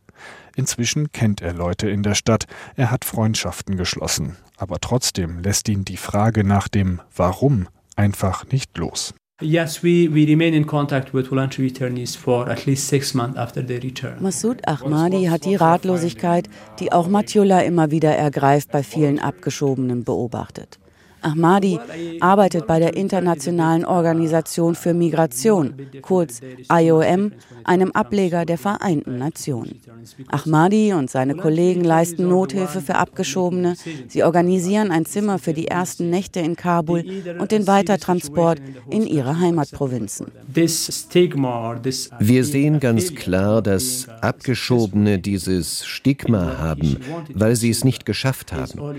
Inzwischen 0.56 1.12
kennt 1.12 1.42
er 1.42 1.54
Leute 1.54 1.90
in 1.90 2.04
der 2.04 2.16
Stadt, 2.16 2.46
er 2.78 2.90
hat 2.90 3.04
Freundschaften 3.04 3.76
geschlossen, 3.76 4.38
aber 4.56 4.80
trotzdem 4.80 5.40
lässt 5.40 5.68
ihn 5.68 5.84
die 5.84 5.98
Frage 5.98 6.46
nach 6.46 6.70
dem 6.70 7.02
Warum 7.14 7.68
einfach 7.98 8.46
nicht 8.46 8.78
los. 8.78 9.14
Yes, 9.42 9.82
we, 9.82 10.08
we 10.08 10.26
remain 10.26 10.54
in 10.54 10.66
contact 10.66 11.14
with 11.14 11.30
voluntary 11.30 11.72
returnees 11.72 12.16
for 12.16 12.48
at 12.48 12.68
least 12.68 12.88
six 12.88 13.14
months 13.14 13.38
after 13.38 13.66
their 13.66 13.82
return. 13.82 14.22
Massoud 14.22 14.68
Ahmadi 14.68 15.26
hat 15.26 15.46
die 15.46 15.56
Ratlosigkeit, 15.56 16.48
die 16.80 16.92
auch 16.92 17.08
Matiola 17.08 17.62
immer 17.62 17.90
wieder 17.90 18.12
ergreift, 18.12 18.72
bei 18.72 18.84
vielen 18.84 19.20
Abgeschobenen 19.20 20.04
beobachtet. 20.04 20.81
Ahmadi 21.22 21.80
arbeitet 22.20 22.68
bei 22.68 22.80
der 22.80 22.96
Internationalen 22.96 23.86
Organisation 23.86 24.76
für 24.76 24.94
Migration, 24.94 25.76
kurz 26.02 26.42
IOM, 26.72 27.34
einem 27.64 27.92
Ableger 27.92 28.46
der 28.46 28.58
Vereinten 28.58 29.18
Nationen. 29.18 29.80
Ahmadi 30.28 30.94
und 30.94 31.10
seine 31.10 31.36
Kollegen 31.36 31.84
leisten 31.84 32.28
Nothilfe 32.28 32.82
für 32.82 32.96
Abgeschobene. 32.96 33.76
Sie 34.08 34.24
organisieren 34.24 34.92
ein 34.92 35.06
Zimmer 35.06 35.38
für 35.38 35.54
die 35.54 35.68
ersten 35.68 36.10
Nächte 36.10 36.40
in 36.40 36.56
Kabul 36.56 37.06
und 37.40 37.52
den 37.52 37.68
Weitertransport 37.68 38.60
in 38.90 39.06
ihre 39.06 39.40
Heimatprovinzen. 39.40 40.28
Wir 40.54 42.44
sehen 42.46 42.80
ganz 42.80 43.16
klar, 43.16 43.62
dass 43.62 44.08
Abgeschobene 44.22 45.20
dieses 45.20 45.86
Stigma 45.86 46.58
haben, 46.58 46.98
weil 47.34 47.56
sie 47.56 47.70
es 47.70 47.84
nicht 47.84 48.06
geschafft 48.06 48.52
haben. 48.54 48.96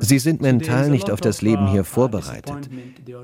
Sie 0.00 0.18
sind 0.18 0.40
mental 0.40 0.90
nicht 0.90 1.10
auf 1.10 1.20
das 1.20 1.42
Leben 1.42 1.47
Leben 1.48 1.66
hier 1.68 1.84
vorbereitet. 1.84 2.68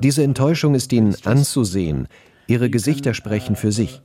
Diese 0.01 0.23
Enttäuschung 0.23 0.75
ist 0.75 0.93
ihnen 0.93 1.15
anzusehen. 1.25 2.09
Ihre 2.47 2.71
Gesichter 2.71 3.13
sprechen 3.15 3.57
für 3.57 3.73
sich. 3.73 4.01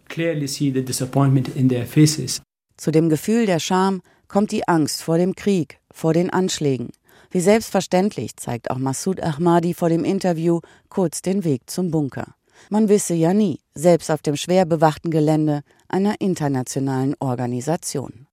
Zu 2.77 2.91
dem 2.91 3.09
Gefühl 3.09 3.45
der 3.45 3.59
Scham 3.59 4.01
kommt 4.27 4.51
die 4.51 4.67
Angst 4.67 5.03
vor 5.03 5.17
dem 5.17 5.35
Krieg, 5.35 5.79
vor 5.91 6.13
den 6.13 6.29
Anschlägen. 6.29 6.89
Wie 7.31 7.39
selbstverständlich 7.39 8.35
zeigt 8.37 8.71
auch 8.71 8.77
Massoud 8.77 9.21
Ahmadi 9.21 9.73
vor 9.73 9.89
dem 9.89 10.03
Interview 10.03 10.59
kurz 10.89 11.21
den 11.21 11.43
Weg 11.43 11.69
zum 11.69 11.91
Bunker. 11.91 12.35
Man 12.69 12.89
wisse 12.89 13.13
ja 13.13 13.33
nie, 13.33 13.59
selbst 13.73 14.11
auf 14.11 14.21
dem 14.21 14.35
schwer 14.35 14.65
bewachten 14.65 15.11
Gelände 15.11 15.61
einer 15.87 16.15
internationalen 16.19 17.15
Organisation. 17.19 18.27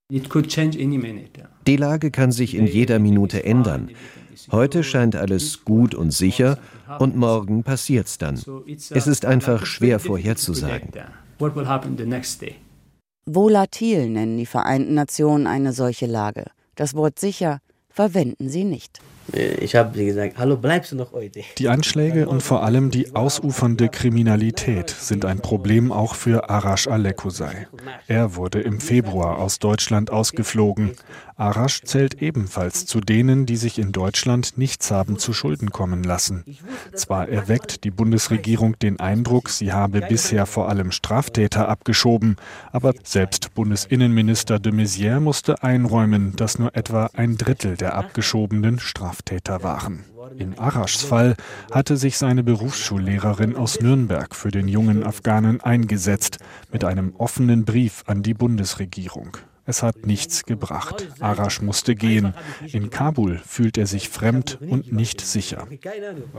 Die 1.66 1.76
Lage 1.76 2.10
kann 2.10 2.32
sich 2.32 2.54
in 2.54 2.66
jeder 2.66 2.98
Minute 2.98 3.44
ändern. 3.44 3.90
Heute 4.50 4.84
scheint 4.84 5.16
alles 5.16 5.64
gut 5.64 5.94
und 5.94 6.10
sicher 6.10 6.58
und 6.98 7.16
morgen 7.16 7.62
passiert's 7.62 8.18
dann. 8.18 8.34
Es 8.90 9.06
ist 9.06 9.24
einfach 9.24 9.66
schwer 9.66 9.98
vorherzusagen. 9.98 10.90
Volatil 13.28 14.08
nennen 14.08 14.36
die 14.36 14.46
Vereinten 14.46 14.94
Nationen 14.94 15.46
eine 15.46 15.72
solche 15.72 16.06
Lage. 16.06 16.44
Das 16.76 16.94
Wort 16.94 17.18
sicher 17.18 17.60
verwenden 17.88 18.48
sie 18.48 18.64
nicht. 18.64 19.00
Ich 19.32 19.74
habe 19.74 20.04
gesagt, 20.04 20.38
hallo, 20.38 20.56
bleibst 20.56 20.92
du 20.92 20.96
noch 20.96 21.12
heute? 21.12 21.40
Die 21.58 21.68
Anschläge 21.68 22.28
und 22.28 22.42
vor 22.42 22.62
allem 22.62 22.90
die 22.90 23.14
ausufernde 23.14 23.88
Kriminalität 23.88 24.90
sind 24.90 25.24
ein 25.24 25.40
Problem 25.40 25.90
auch 25.90 26.14
für 26.14 26.48
Arash 26.48 26.86
Alekusai. 26.86 27.66
Er 28.06 28.36
wurde 28.36 28.60
im 28.60 28.80
Februar 28.80 29.38
aus 29.38 29.58
Deutschland 29.58 30.10
ausgeflogen. 30.10 30.92
Arash 31.36 31.82
zählt 31.82 32.22
ebenfalls 32.22 32.86
zu 32.86 33.00
denen, 33.00 33.44
die 33.44 33.56
sich 33.56 33.78
in 33.78 33.92
Deutschland 33.92 34.56
nichts 34.56 34.90
haben 34.90 35.18
zu 35.18 35.32
Schulden 35.32 35.70
kommen 35.70 36.02
lassen. 36.02 36.44
Zwar 36.94 37.28
erweckt 37.28 37.84
die 37.84 37.90
Bundesregierung 37.90 38.78
den 38.78 39.00
Eindruck, 39.00 39.50
sie 39.50 39.72
habe 39.72 40.00
bisher 40.00 40.46
vor 40.46 40.68
allem 40.70 40.92
Straftäter 40.92 41.68
abgeschoben, 41.68 42.36
aber 42.72 42.94
selbst 43.02 43.54
Bundesinnenminister 43.54 44.58
de 44.58 44.72
Maizière 44.72 45.20
musste 45.20 45.62
einräumen, 45.62 46.36
dass 46.36 46.58
nur 46.58 46.74
etwa 46.74 47.10
ein 47.12 47.36
Drittel 47.36 47.76
der 47.76 47.96
abgeschobenen 47.96 48.78
Straftäter 48.78 49.15
waren. 49.62 50.04
In 50.38 50.58
Araschs 50.58 51.02
Fall 51.02 51.36
hatte 51.70 51.96
sich 51.96 52.18
seine 52.18 52.42
Berufsschullehrerin 52.42 53.56
aus 53.56 53.80
Nürnberg 53.80 54.34
für 54.34 54.50
den 54.50 54.68
jungen 54.68 55.04
Afghanen 55.04 55.60
eingesetzt, 55.60 56.38
mit 56.72 56.84
einem 56.84 57.14
offenen 57.16 57.64
Brief 57.64 58.02
an 58.06 58.22
die 58.22 58.34
Bundesregierung. 58.34 59.36
Es 59.64 59.82
hat 59.82 60.06
nichts 60.06 60.44
gebracht. 60.44 61.08
Arash 61.20 61.60
musste 61.60 61.94
gehen. 61.96 62.34
In 62.72 62.90
Kabul 62.90 63.38
fühlt 63.44 63.76
er 63.76 63.86
sich 63.86 64.08
fremd 64.08 64.58
und 64.60 64.92
nicht 64.92 65.20
sicher. 65.20 65.66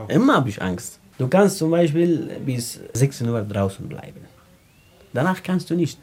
Immer 0.08 0.36
habe 0.36 0.48
ich 0.48 0.62
Angst. 0.62 0.98
Du 1.18 1.28
kannst 1.28 1.58
zum 1.58 1.70
Beispiel 1.70 2.40
bis 2.44 2.80
16 2.94 3.28
Uhr 3.28 3.42
draußen 3.42 3.86
bleiben. 3.88 4.20
Danach 5.12 5.42
kannst 5.42 5.68
du 5.68 5.74
nicht. 5.74 5.98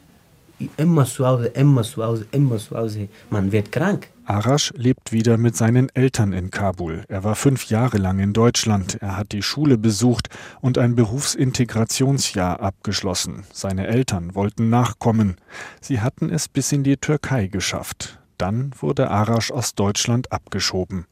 Immer 0.76 1.04
zu 1.04 1.26
Hause, 1.26 1.46
immer 1.48 1.82
zu 1.82 2.02
Hause, 2.02 2.26
immer 2.30 2.56
zu 2.56 2.76
Hause. 2.76 3.08
Man 3.30 3.52
wird 3.52 3.70
krank. 3.70 4.08
Arash 4.24 4.72
lebt 4.76 5.12
wieder 5.12 5.36
mit 5.36 5.54
seinen 5.54 5.88
Eltern 5.94 6.32
in 6.32 6.50
Kabul. 6.50 7.04
Er 7.08 7.22
war 7.22 7.36
fünf 7.36 7.66
Jahre 7.66 7.98
lang 7.98 8.18
in 8.18 8.32
Deutschland. 8.32 8.98
Er 9.00 9.16
hat 9.16 9.32
die 9.32 9.42
Schule 9.42 9.78
besucht 9.78 10.30
und 10.60 10.78
ein 10.78 10.96
Berufsintegrationsjahr 10.96 12.60
abgeschlossen. 12.60 13.44
Seine 13.52 13.86
Eltern 13.86 14.34
wollten 14.34 14.68
nachkommen. 14.68 15.36
Sie 15.80 16.00
hatten 16.00 16.30
es 16.30 16.48
bis 16.48 16.72
in 16.72 16.82
die 16.82 16.96
Türkei 16.96 17.46
geschafft. 17.46 18.18
Dann 18.38 18.72
wurde 18.80 19.10
Arash 19.10 19.50
aus 19.50 19.74
Deutschland 19.74 20.32
abgeschoben. 20.32 21.06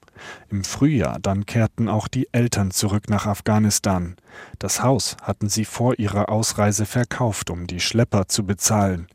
Im 0.51 0.65
Frühjahr 0.65 1.19
dann 1.21 1.47
kehrten 1.47 1.89
auch 1.89 2.09
die 2.09 2.29
Eltern 2.33 2.71
zurück 2.71 3.09
nach 3.09 3.27
Afghanistan. 3.27 4.17
Das 4.59 4.83
Haus 4.83 5.17
hatten 5.23 5.49
sie 5.49 5.65
vor 5.65 5.99
ihrer 5.99 6.29
Ausreise 6.29 6.87
verkauft, 6.87 7.51
um 7.51 7.67
die 7.67 7.81
Schlepper 7.81 8.29
zu 8.29 8.45
bezahlen. 8.45 9.07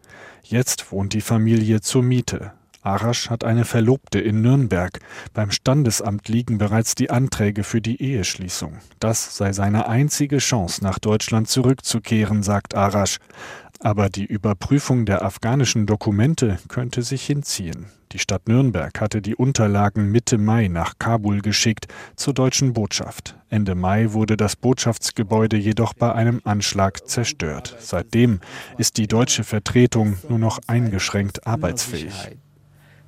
Jetzt 0.44 0.92
wohnt 0.92 1.14
die 1.14 1.22
Familie 1.22 1.82
zur 1.82 2.04
Miete. 2.04 2.54
Arash 2.82 3.30
hat 3.30 3.44
eine 3.44 3.66
Verlobte 3.66 4.20
in 4.20 4.42
Nürnberg. 4.42 5.00
Beim 5.34 5.52
Standesamt 5.52 6.30
liegen 6.30 6.58
bereits 6.58 6.96
die 6.96 7.10
Anträge 7.10 7.64
für 7.64 7.82
die 7.82 8.02
Eheschließung. 8.02 8.78
Das 9.00 9.36
sei 9.36 9.52
seine 9.52 9.88
einzige 9.88 10.38
Chance, 10.38 10.84
nach 10.84 10.98
Deutschland 10.98 11.50
zurückzukehren, 11.50 12.42
sagt 12.42 12.76
Arash. 12.76 13.18
Aber 13.80 14.10
die 14.10 14.26
Überprüfung 14.26 15.06
der 15.06 15.24
afghanischen 15.24 15.86
Dokumente 15.86 16.58
könnte 16.68 17.02
sich 17.02 17.26
hinziehen. 17.26 17.88
Die 18.12 18.18
Stadt 18.18 18.48
Nürnberg 18.48 19.00
hatte 19.00 19.22
die 19.22 19.36
Unterlagen 19.36 20.12
Mitte 20.12 20.40
Mai 20.40 20.68
nach 20.68 20.96
Kabul 20.98 21.42
geschickt 21.42 21.88
zur 22.16 22.34
deutschen 22.34 22.74
Botschaft. 22.74 23.38
Ende 23.50 23.76
Mai 23.76 24.14
wurde 24.14 24.36
das 24.36 24.56
Botschaftsgebäude 24.56 25.58
jedoch 25.58 25.94
bei 25.94 26.12
einem 26.14 26.42
Anschlag 26.44 27.08
zerstört. 27.08 27.76
Seitdem 27.80 28.40
ist 28.80 28.98
die 28.98 29.08
deutsche 29.08 29.44
Vertretung 29.44 30.18
nur 30.28 30.40
noch 30.40 30.60
eingeschränkt 30.66 31.46
arbeitsfähig. 31.46 32.32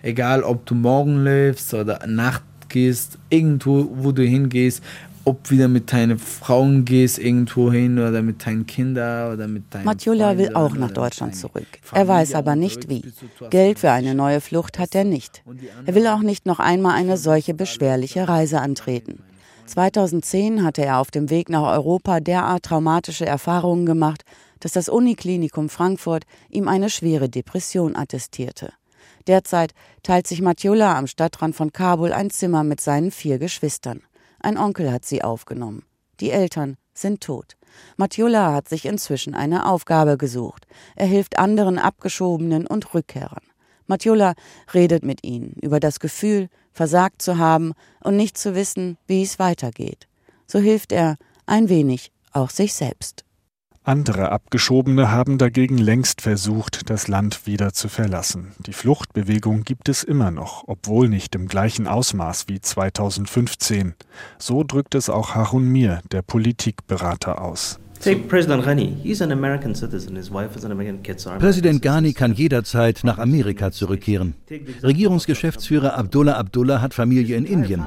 Egal, 0.03 0.43
ob 0.43 0.67
du 0.67 0.75
morgen 0.75 1.23
läufst 1.23 1.73
oder 1.73 2.05
Nacht 2.05 2.43
gehst, 2.69 3.17
irgendwo, 3.29 3.89
wo 3.91 4.11
du 4.11 4.21
hingehst, 4.23 4.83
ob 5.25 5.51
wieder 5.51 5.67
mit 5.67 5.91
deinen 5.93 6.17
Frauen 6.17 6.85
gehst 6.85 7.19
irgendwo 7.19 7.71
hin 7.71 7.99
oder 7.99 8.21
mit 8.21 8.45
deinen 8.45 8.65
Kindern 8.65 9.33
oder 9.33 9.47
mit 9.47 9.63
deinen 9.73 9.85
Matjula 9.85 10.37
will 10.37 10.55
auch 10.55 10.75
nach 10.75 10.91
Deutschland 10.91 11.35
zurück. 11.35 11.67
Er 11.93 12.07
weiß 12.07 12.33
aber 12.35 12.55
nicht 12.55 12.89
wie. 12.89 13.03
Geld 13.49 13.79
für 13.79 13.91
eine 13.91 14.15
neue 14.15 14.41
Flucht 14.41 14.79
hat 14.79 14.95
er 14.95 15.03
nicht. 15.03 15.43
Er 15.85 15.95
will 15.95 16.07
auch 16.07 16.21
nicht 16.21 16.45
noch 16.45 16.59
einmal 16.59 16.95
eine 16.95 17.17
solche 17.17 17.53
beschwerliche 17.53 18.27
Reise 18.27 18.61
antreten. 18.61 19.23
2010 19.65 20.63
hatte 20.63 20.83
er 20.83 20.99
auf 20.99 21.11
dem 21.11 21.29
Weg 21.29 21.49
nach 21.49 21.71
Europa 21.71 22.19
derart 22.19 22.63
traumatische 22.63 23.25
Erfahrungen 23.25 23.85
gemacht, 23.85 24.23
dass 24.59 24.73
das 24.73 24.89
Uniklinikum 24.89 25.69
Frankfurt 25.69 26.23
ihm 26.49 26.67
eine 26.67 26.89
schwere 26.89 27.29
Depression 27.29 27.95
attestierte. 27.95 28.73
Derzeit 29.27 29.73
teilt 30.03 30.27
sich 30.27 30.41
Matjula 30.41 30.97
am 30.97 31.07
Stadtrand 31.07 31.55
von 31.55 31.71
Kabul 31.71 32.11
ein 32.11 32.29
Zimmer 32.29 32.63
mit 32.63 32.81
seinen 32.81 33.11
vier 33.11 33.39
Geschwistern. 33.39 34.01
Ein 34.41 34.57
Onkel 34.57 34.91
hat 34.91 35.05
sie 35.05 35.23
aufgenommen. 35.23 35.83
Die 36.19 36.31
Eltern 36.31 36.77
sind 36.93 37.21
tot. 37.21 37.55
Matjula 37.97 38.53
hat 38.53 38.67
sich 38.67 38.85
inzwischen 38.85 39.33
eine 39.33 39.65
Aufgabe 39.65 40.17
gesucht. 40.17 40.67
Er 40.95 41.07
hilft 41.07 41.39
anderen 41.39 41.77
Abgeschobenen 41.77 42.67
und 42.67 42.93
Rückkehrern. 42.93 43.43
Matjula 43.87 44.33
redet 44.73 45.03
mit 45.03 45.23
ihnen 45.23 45.53
über 45.61 45.79
das 45.79 45.99
Gefühl, 45.99 46.49
versagt 46.73 47.21
zu 47.21 47.37
haben 47.37 47.73
und 48.01 48.15
nicht 48.15 48.37
zu 48.37 48.55
wissen, 48.55 48.97
wie 49.07 49.23
es 49.23 49.39
weitergeht. 49.39 50.07
So 50.47 50.59
hilft 50.59 50.91
er 50.91 51.17
ein 51.45 51.69
wenig 51.69 52.11
auch 52.31 52.49
sich 52.49 52.73
selbst. 52.73 53.25
Andere 53.83 54.31
Abgeschobene 54.31 55.09
haben 55.09 55.39
dagegen 55.39 55.79
längst 55.79 56.21
versucht, 56.21 56.91
das 56.91 57.07
Land 57.07 57.47
wieder 57.47 57.73
zu 57.73 57.89
verlassen. 57.89 58.51
Die 58.59 58.73
Fluchtbewegung 58.73 59.63
gibt 59.63 59.89
es 59.89 60.03
immer 60.03 60.29
noch, 60.29 60.65
obwohl 60.67 61.09
nicht 61.09 61.33
im 61.33 61.47
gleichen 61.47 61.87
Ausmaß 61.87 62.47
wie 62.47 62.61
2015. 62.61 63.95
So 64.37 64.63
drückt 64.63 64.93
es 64.93 65.09
auch 65.09 65.33
Harun 65.33 65.67
Mir, 65.67 66.01
der 66.11 66.21
Politikberater, 66.21 67.41
aus. 67.41 67.79
Präsident 71.39 71.81
Ghani 71.81 72.13
kann 72.13 72.33
jederzeit 72.33 73.01
nach 73.03 73.17
Amerika 73.19 73.71
zurückkehren. 73.71 74.33
Regierungsgeschäftsführer 74.81 75.97
Abdullah 75.97 76.37
Abdullah 76.37 76.81
hat 76.81 76.95
Familie 76.95 77.37
in 77.37 77.45
Indien. 77.45 77.85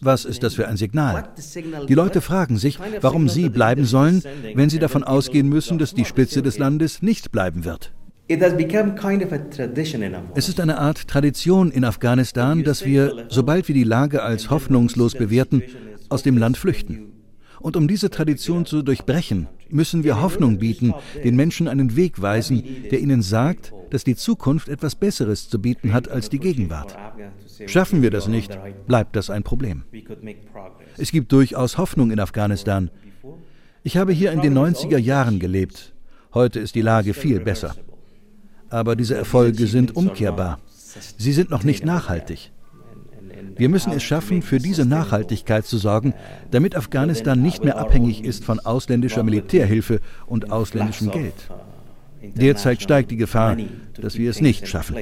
Was 0.00 0.24
ist 0.24 0.42
das 0.42 0.54
für 0.54 0.66
ein 0.66 0.78
Signal? 0.78 1.28
Die 1.88 1.94
Leute 1.94 2.22
fragen 2.22 2.56
sich, 2.56 2.78
warum 3.00 3.28
sie 3.28 3.50
bleiben 3.50 3.84
sollen, 3.84 4.22
wenn 4.54 4.70
sie 4.70 4.78
davon 4.78 5.04
ausgehen 5.04 5.48
müssen, 5.48 5.78
dass 5.78 5.94
die 5.94 6.06
Spitze 6.06 6.42
des 6.42 6.58
Landes 6.58 7.02
nicht 7.02 7.30
bleiben 7.30 7.64
wird. 7.64 7.92
Es 8.26 8.40
ist 10.48 10.60
eine 10.60 10.78
Art 10.78 11.08
Tradition 11.08 11.70
in 11.70 11.84
Afghanistan, 11.84 12.64
dass 12.64 12.86
wir, 12.86 13.26
sobald 13.28 13.68
wir 13.68 13.74
die 13.74 13.84
Lage 13.84 14.22
als 14.22 14.48
hoffnungslos 14.48 15.12
bewerten, 15.12 15.62
aus 16.08 16.22
dem 16.22 16.38
Land 16.38 16.56
flüchten. 16.56 17.13
Und 17.64 17.78
um 17.78 17.88
diese 17.88 18.10
Tradition 18.10 18.66
zu 18.66 18.82
durchbrechen, 18.82 19.48
müssen 19.70 20.04
wir 20.04 20.20
Hoffnung 20.20 20.58
bieten, 20.58 20.92
den 21.24 21.34
Menschen 21.34 21.66
einen 21.66 21.96
Weg 21.96 22.20
weisen, 22.20 22.62
der 22.90 23.00
ihnen 23.00 23.22
sagt, 23.22 23.72
dass 23.88 24.04
die 24.04 24.16
Zukunft 24.16 24.68
etwas 24.68 24.94
Besseres 24.94 25.48
zu 25.48 25.58
bieten 25.58 25.94
hat 25.94 26.06
als 26.10 26.28
die 26.28 26.40
Gegenwart. 26.40 26.94
Schaffen 27.64 28.02
wir 28.02 28.10
das 28.10 28.28
nicht, 28.28 28.58
bleibt 28.86 29.16
das 29.16 29.30
ein 29.30 29.44
Problem. 29.44 29.84
Es 30.98 31.10
gibt 31.10 31.32
durchaus 31.32 31.78
Hoffnung 31.78 32.10
in 32.10 32.20
Afghanistan. 32.20 32.90
Ich 33.82 33.96
habe 33.96 34.12
hier 34.12 34.32
in 34.32 34.42
den 34.42 34.52
90er 34.52 34.98
Jahren 34.98 35.38
gelebt. 35.38 35.94
Heute 36.34 36.60
ist 36.60 36.74
die 36.74 36.82
Lage 36.82 37.14
viel 37.14 37.40
besser. 37.40 37.74
Aber 38.68 38.94
diese 38.94 39.14
Erfolge 39.14 39.66
sind 39.68 39.96
umkehrbar. 39.96 40.60
Sie 41.16 41.32
sind 41.32 41.48
noch 41.48 41.64
nicht 41.64 41.82
nachhaltig. 41.86 42.50
Wir 43.56 43.68
müssen 43.68 43.92
es 43.92 44.02
schaffen, 44.02 44.42
für 44.42 44.58
diese 44.58 44.84
Nachhaltigkeit 44.84 45.64
zu 45.66 45.78
sorgen, 45.78 46.14
damit 46.50 46.76
Afghanistan 46.76 47.40
nicht 47.40 47.64
mehr 47.64 47.78
abhängig 47.78 48.24
ist 48.24 48.44
von 48.44 48.60
ausländischer 48.60 49.22
Militärhilfe 49.22 50.00
und 50.26 50.50
ausländischem 50.52 51.10
Geld. 51.10 51.34
Derzeit 52.22 52.82
steigt 52.82 53.10
die 53.10 53.16
Gefahr, 53.16 53.56
dass 54.00 54.16
wir 54.16 54.30
es 54.30 54.40
nicht 54.40 54.66
schaffen. 54.66 54.96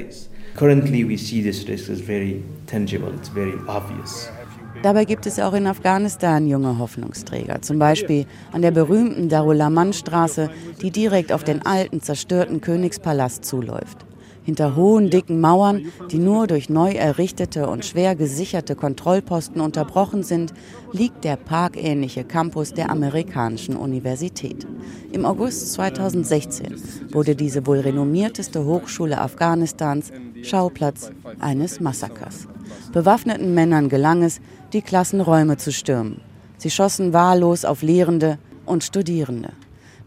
Dabei 4.83 5.05
gibt 5.05 5.27
es 5.27 5.39
auch 5.39 5.53
in 5.53 5.67
Afghanistan 5.67 6.47
junge 6.47 6.79
Hoffnungsträger, 6.79 7.63
zum 7.63 7.79
Beispiel 7.79 8.27
an 8.51 8.63
der 8.63 8.73
berühmten 8.73 9.29
Darul-Aman-Straße, 9.29 10.51
die 10.81 10.91
direkt 10.91 11.33
auf 11.33 11.45
den 11.45 11.65
alten, 11.65 12.01
zerstörten 12.03 12.61
Königspalast 12.61 13.45
zuläuft. 13.45 14.05
Hinter 14.45 14.75
hohen, 14.75 15.09
dicken 15.09 15.41
Mauern, 15.41 15.87
die 16.11 16.19
nur 16.19 16.49
durch 16.49 16.69
neu 16.69 16.93
errichtete 16.93 17.69
und 17.69 17.85
schwer 17.85 18.17
gesicherte 18.17 18.75
Kontrollposten 18.75 19.61
unterbrochen 19.61 20.25
sind, 20.25 20.53
liegt 20.93 21.25
der 21.25 21.37
parkähnliche 21.37 22.25
Campus 22.25 22.75
der 22.75 22.91
amerikanischen 22.91 23.77
Universität. 23.77 24.67
Im 25.13 25.25
August 25.25 25.73
2016 25.75 26.75
wurde 27.13 27.37
diese 27.37 27.67
wohl 27.67 27.81
renommierteste 27.81 28.65
Hochschule 28.65 29.21
Afghanistans 29.21 30.11
Schauplatz 30.43 31.11
eines 31.39 31.79
Massakers. 31.81 32.49
Bewaffneten 32.93 33.55
Männern 33.55 33.89
gelang 33.89 34.23
es, 34.25 34.41
die 34.73 34.83
Klassenräume 34.83 35.57
zu 35.57 35.71
stürmen. 35.71 36.21
Sie 36.59 36.71
schossen 36.71 37.13
wahllos 37.13 37.65
auf 37.65 37.83
Lehrende 37.83 38.39
und 38.67 38.83
Studierende. 38.83 39.51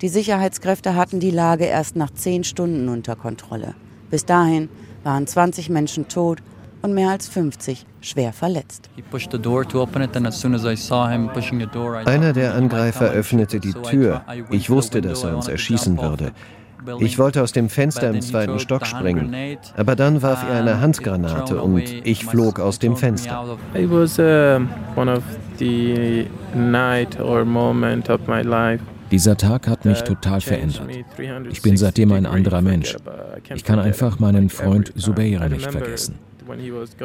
Die 0.01 0.09
Sicherheitskräfte 0.09 0.95
hatten 0.95 1.21
die 1.21 1.31
Lage 1.31 1.65
erst 1.65 1.95
nach 1.95 2.11
zehn 2.11 2.43
Stunden 2.43 2.89
unter 2.89 3.15
Kontrolle. 3.15 3.75
Bis 4.09 4.25
dahin 4.25 4.69
waren 5.03 5.27
20 5.27 5.69
Menschen 5.69 6.07
tot 6.07 6.39
und 6.81 6.93
mehr 6.93 7.09
als 7.09 7.27
50 7.27 7.85
schwer 8.01 8.31
verletzt. 8.31 8.89
Einer 12.05 12.33
der 12.33 12.53
Angreifer 12.55 13.05
öffnete 13.11 13.59
die 13.59 13.73
Tür. 13.73 14.21
Ich 14.51 14.69
wusste, 14.69 15.01
dass 15.01 15.23
er 15.23 15.35
uns 15.35 15.47
erschießen 15.47 15.99
würde. 15.99 16.31
Ich 16.99 17.17
wollte 17.17 17.41
aus 17.41 17.51
dem 17.51 17.69
Fenster 17.69 18.09
im 18.09 18.21
zweiten 18.21 18.59
Stock 18.59 18.85
springen, 18.85 19.57
aber 19.75 19.95
dann 19.95 20.21
warf 20.21 20.45
er 20.47 20.59
eine 20.59 20.79
Handgranate 20.79 21.59
und 21.61 21.81
ich 21.81 22.25
flog 22.25 22.59
aus 22.59 22.77
dem 22.77 22.95
Fenster. 22.95 23.57
It 23.73 23.89
was 23.89 24.19
uh, 24.19 24.61
one 24.95 25.11
of 25.11 25.23
the 25.57 26.27
night 26.53 27.19
or 27.19 27.43
moment 27.43 28.09
of 28.09 28.27
my 28.27 28.41
life. 28.41 28.83
Dieser 29.11 29.37
Tag 29.37 29.67
hat 29.67 29.85
mich 29.85 30.01
total 30.01 30.41
verändert. 30.41 30.89
Ich 31.51 31.61
bin 31.61 31.77
seitdem 31.77 32.11
ein 32.11 32.25
anderer 32.25 32.61
Mensch. 32.61 32.95
Ich 33.53 33.63
kann 33.63 33.79
einfach 33.79 34.19
meinen 34.19 34.49
Freund 34.49 34.93
Zubeir 34.99 35.47
nicht 35.49 35.71
vergessen. 35.71 36.15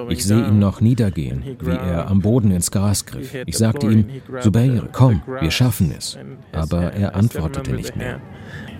Ich 0.08 0.24
sehe 0.24 0.46
ihn 0.48 0.58
noch 0.58 0.80
niedergehen, 0.80 1.42
wie 1.60 1.70
er 1.70 2.08
am 2.08 2.20
Boden 2.20 2.50
ins 2.50 2.70
Gras 2.70 3.06
griff. 3.06 3.34
Ich 3.46 3.56
sagte 3.56 3.86
ihm, 3.86 4.04
Zubeir, 4.40 4.88
komm, 4.92 5.22
wir 5.40 5.50
schaffen 5.50 5.94
es. 5.96 6.18
Aber 6.52 6.92
er 6.92 7.14
antwortete 7.16 7.72
nicht 7.72 7.96
mehr. 7.96 8.20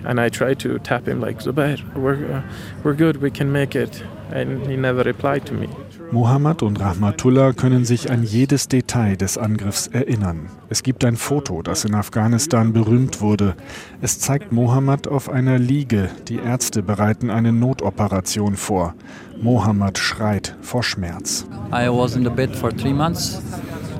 And 0.02 0.18
I 0.18 0.30
tried 0.30 0.58
to 0.60 0.78
tap 0.78 1.06
him 1.06 1.20
like, 1.20 1.40
Zubair, 1.42 1.78
we're, 1.94 2.14
uh, 2.14 2.42
we're 2.82 2.94
good, 2.94 3.20
we 3.20 3.30
can 3.30 3.52
make 3.52 3.74
it. 3.74 4.02
And 4.32 4.66
he 4.66 4.74
never 4.74 5.04
replied 5.04 5.44
to 5.46 5.54
me. 5.54 5.68
Mohammed 6.12 6.64
und 6.64 6.80
Rahmatullah 6.80 7.52
können 7.52 7.84
sich 7.84 8.10
an 8.10 8.24
jedes 8.24 8.66
Detail 8.66 9.16
des 9.16 9.38
Angriffs 9.38 9.86
erinnern. 9.86 10.48
Es 10.68 10.82
gibt 10.82 11.04
ein 11.04 11.16
Foto, 11.16 11.62
das 11.62 11.84
in 11.84 11.94
Afghanistan 11.94 12.72
berühmt 12.72 13.20
wurde. 13.20 13.54
Es 14.00 14.18
zeigt 14.18 14.50
Mohammed 14.50 15.06
auf 15.06 15.28
einer 15.28 15.58
Liege. 15.60 16.10
Die 16.26 16.38
Ärzte 16.38 16.82
bereiten 16.82 17.30
eine 17.30 17.52
Notoperation 17.52 18.56
vor. 18.56 18.94
Mohammed 19.40 19.98
schreit 19.98 20.56
vor 20.60 20.82
Schmerz. 20.82 21.46
I 21.72 21.88
was 21.88 22.16
in 22.16 22.24
the 22.24 22.30
bed 22.30 22.56
for 22.56 22.70
three 22.70 22.92
months 22.92 23.40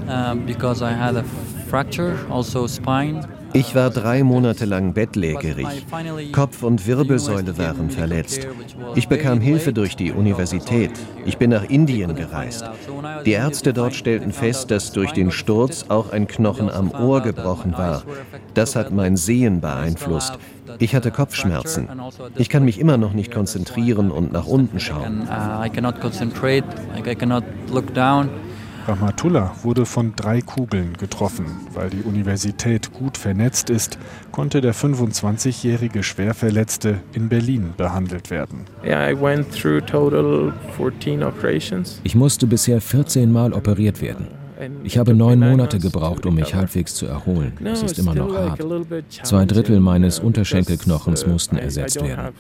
uh, 0.09 0.35
because 0.35 0.85
I 0.85 0.93
had 0.93 1.15
a 1.17 1.25
fracture, 1.69 2.17
also 2.29 2.67
spine. 2.67 3.25
Ich 3.53 3.75
war 3.75 3.91
drei 3.91 4.23
Monate 4.23 4.65
lang 4.65 4.93
bettlägerig. 4.93 5.87
Kopf 6.33 6.63
und 6.63 6.87
Wirbelsäule 6.87 7.59
waren 7.59 7.91
verletzt. 7.91 8.47
Ich 8.95 9.09
bekam 9.09 9.41
Hilfe 9.41 9.73
durch 9.73 9.97
die 9.97 10.13
Universität. 10.13 10.93
Ich 11.25 11.39
bin 11.39 11.51
nach 11.51 11.65
Indien 11.65 12.15
gereist. 12.15 12.65
Die 13.27 13.33
Ärzte 13.33 13.73
dort 13.73 13.95
stellten 13.95 14.33
fest, 14.33 14.71
dass 14.71 14.93
durch 14.93 15.13
den 15.13 15.31
Sturz 15.31 15.87
auch 15.89 16.13
ein 16.13 16.27
Knochen 16.27 16.71
am 16.71 16.91
Ohr 16.91 17.21
gebrochen 17.21 17.73
war. 17.77 18.03
Das 18.55 18.77
hat 18.77 18.93
mein 18.93 19.17
Sehen 19.17 19.61
beeinflusst. 19.61 20.39
Ich 20.79 20.95
hatte 20.95 21.11
Kopfschmerzen. 21.11 21.89
Ich 22.37 22.49
kann 22.49 22.65
mich 22.65 22.79
immer 22.79 22.97
noch 22.97 23.13
nicht 23.13 23.33
konzentrieren 23.33 24.11
und 24.11 24.33
nach 24.33 24.47
unten 24.47 24.79
schauen. 24.79 25.29
Rahmatullah 28.87 29.55
wurde 29.63 29.87
von 29.87 30.15
drei 30.17 30.41
Kugeln 30.41 30.97
getroffen. 30.97 31.47
Weil 31.75 31.91
die 31.91 32.03
Universität 32.03 32.93
gut 32.93 33.17
vernetzt 33.17 33.71
ist, 33.71 33.99
konnte 34.33 34.61
der 34.61 34.75
25-jährige 34.75 36.03
Schwerverletzte 36.03 37.01
in 37.13 37.29
Berlin 37.29 37.75
behandelt 37.77 38.31
werden. 38.31 38.65
Ich 42.03 42.15
musste 42.15 42.47
bisher 42.47 42.81
14 42.81 43.31
Mal 43.31 43.53
operiert 43.53 44.01
werden. 44.01 44.40
Ich 44.85 44.99
habe 44.99 45.15
neun 45.15 45.39
Monate 45.41 45.79
gebraucht, 45.79 46.27
um 46.27 46.35
mich 46.35 46.55
halbwegs 46.55 46.95
zu 46.95 47.07
erholen. 47.07 47.53
Es 47.65 47.83
ist 47.83 47.99
immer 47.99 48.15
noch 48.15 48.35
hart. 48.35 48.61
Zwei 49.23 49.45
Drittel 49.45 49.81
meines 49.81 50.19
Unterschenkelknochens 50.19 51.27
mussten 51.27 51.57
ersetzt 51.57 52.03
werden. 52.03 52.35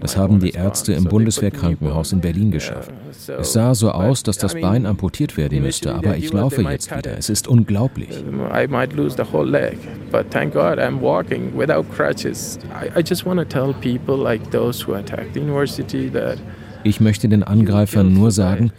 Das 0.00 0.16
haben 0.16 0.40
die 0.40 0.50
Ärzte 0.50 0.92
im 0.92 1.04
Bundeswehrkrankenhaus 1.04 2.12
in 2.12 2.20
Berlin 2.20 2.50
geschafft. 2.50 2.90
Es 3.38 3.52
sah 3.52 3.74
so 3.74 3.90
aus, 3.90 4.22
dass 4.22 4.38
das 4.38 4.54
Bein 4.54 4.86
amputiert 4.86 5.36
werden 5.36 5.62
müsste, 5.62 5.94
aber 5.94 6.16
ich 6.16 6.32
laufe 6.32 6.62
jetzt 6.62 6.94
wieder. 6.96 7.16
Es 7.18 7.28
ist 7.28 7.48
unglaublich. 7.48 8.10
I 8.52 8.66
might 8.68 8.92
lose 8.92 9.16
the 9.16 9.24
whole 9.32 9.48
leg, 9.48 9.78
but 10.10 10.30
thank 10.30 10.52
God 10.52 10.78
I'm 10.78 11.00
walking 11.00 11.52
without 11.56 11.84
crutches. 11.94 12.58
I, 12.80 13.00
I 13.00 13.02
just 13.02 13.26
want 13.26 13.38
to 13.38 13.44
tell 13.44 13.74
people 13.74 14.16
like 14.16 14.50
those 14.50 14.86
who 14.86 14.94
attacked 14.94 15.34
the 15.34 15.40
university 15.40 16.10
that 16.10 16.38
ich 16.84 17.00
möchte 17.00 17.28
den 17.30 17.42
Angreifern 17.42 18.12
nur 18.12 18.30
sagen, 18.30 18.70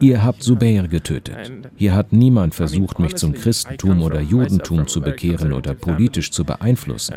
Ihr 0.00 0.24
habt 0.24 0.42
Zubair 0.42 0.88
getötet. 0.88 1.36
Hier 1.76 1.94
hat 1.94 2.12
niemand 2.12 2.54
versucht, 2.54 2.98
mich 2.98 3.14
zum 3.16 3.32
Christentum 3.32 4.02
oder 4.02 4.20
Judentum 4.20 4.86
zu 4.86 5.00
bekehren 5.00 5.52
oder 5.52 5.74
politisch 5.74 6.30
zu 6.30 6.44
beeinflussen. 6.44 7.14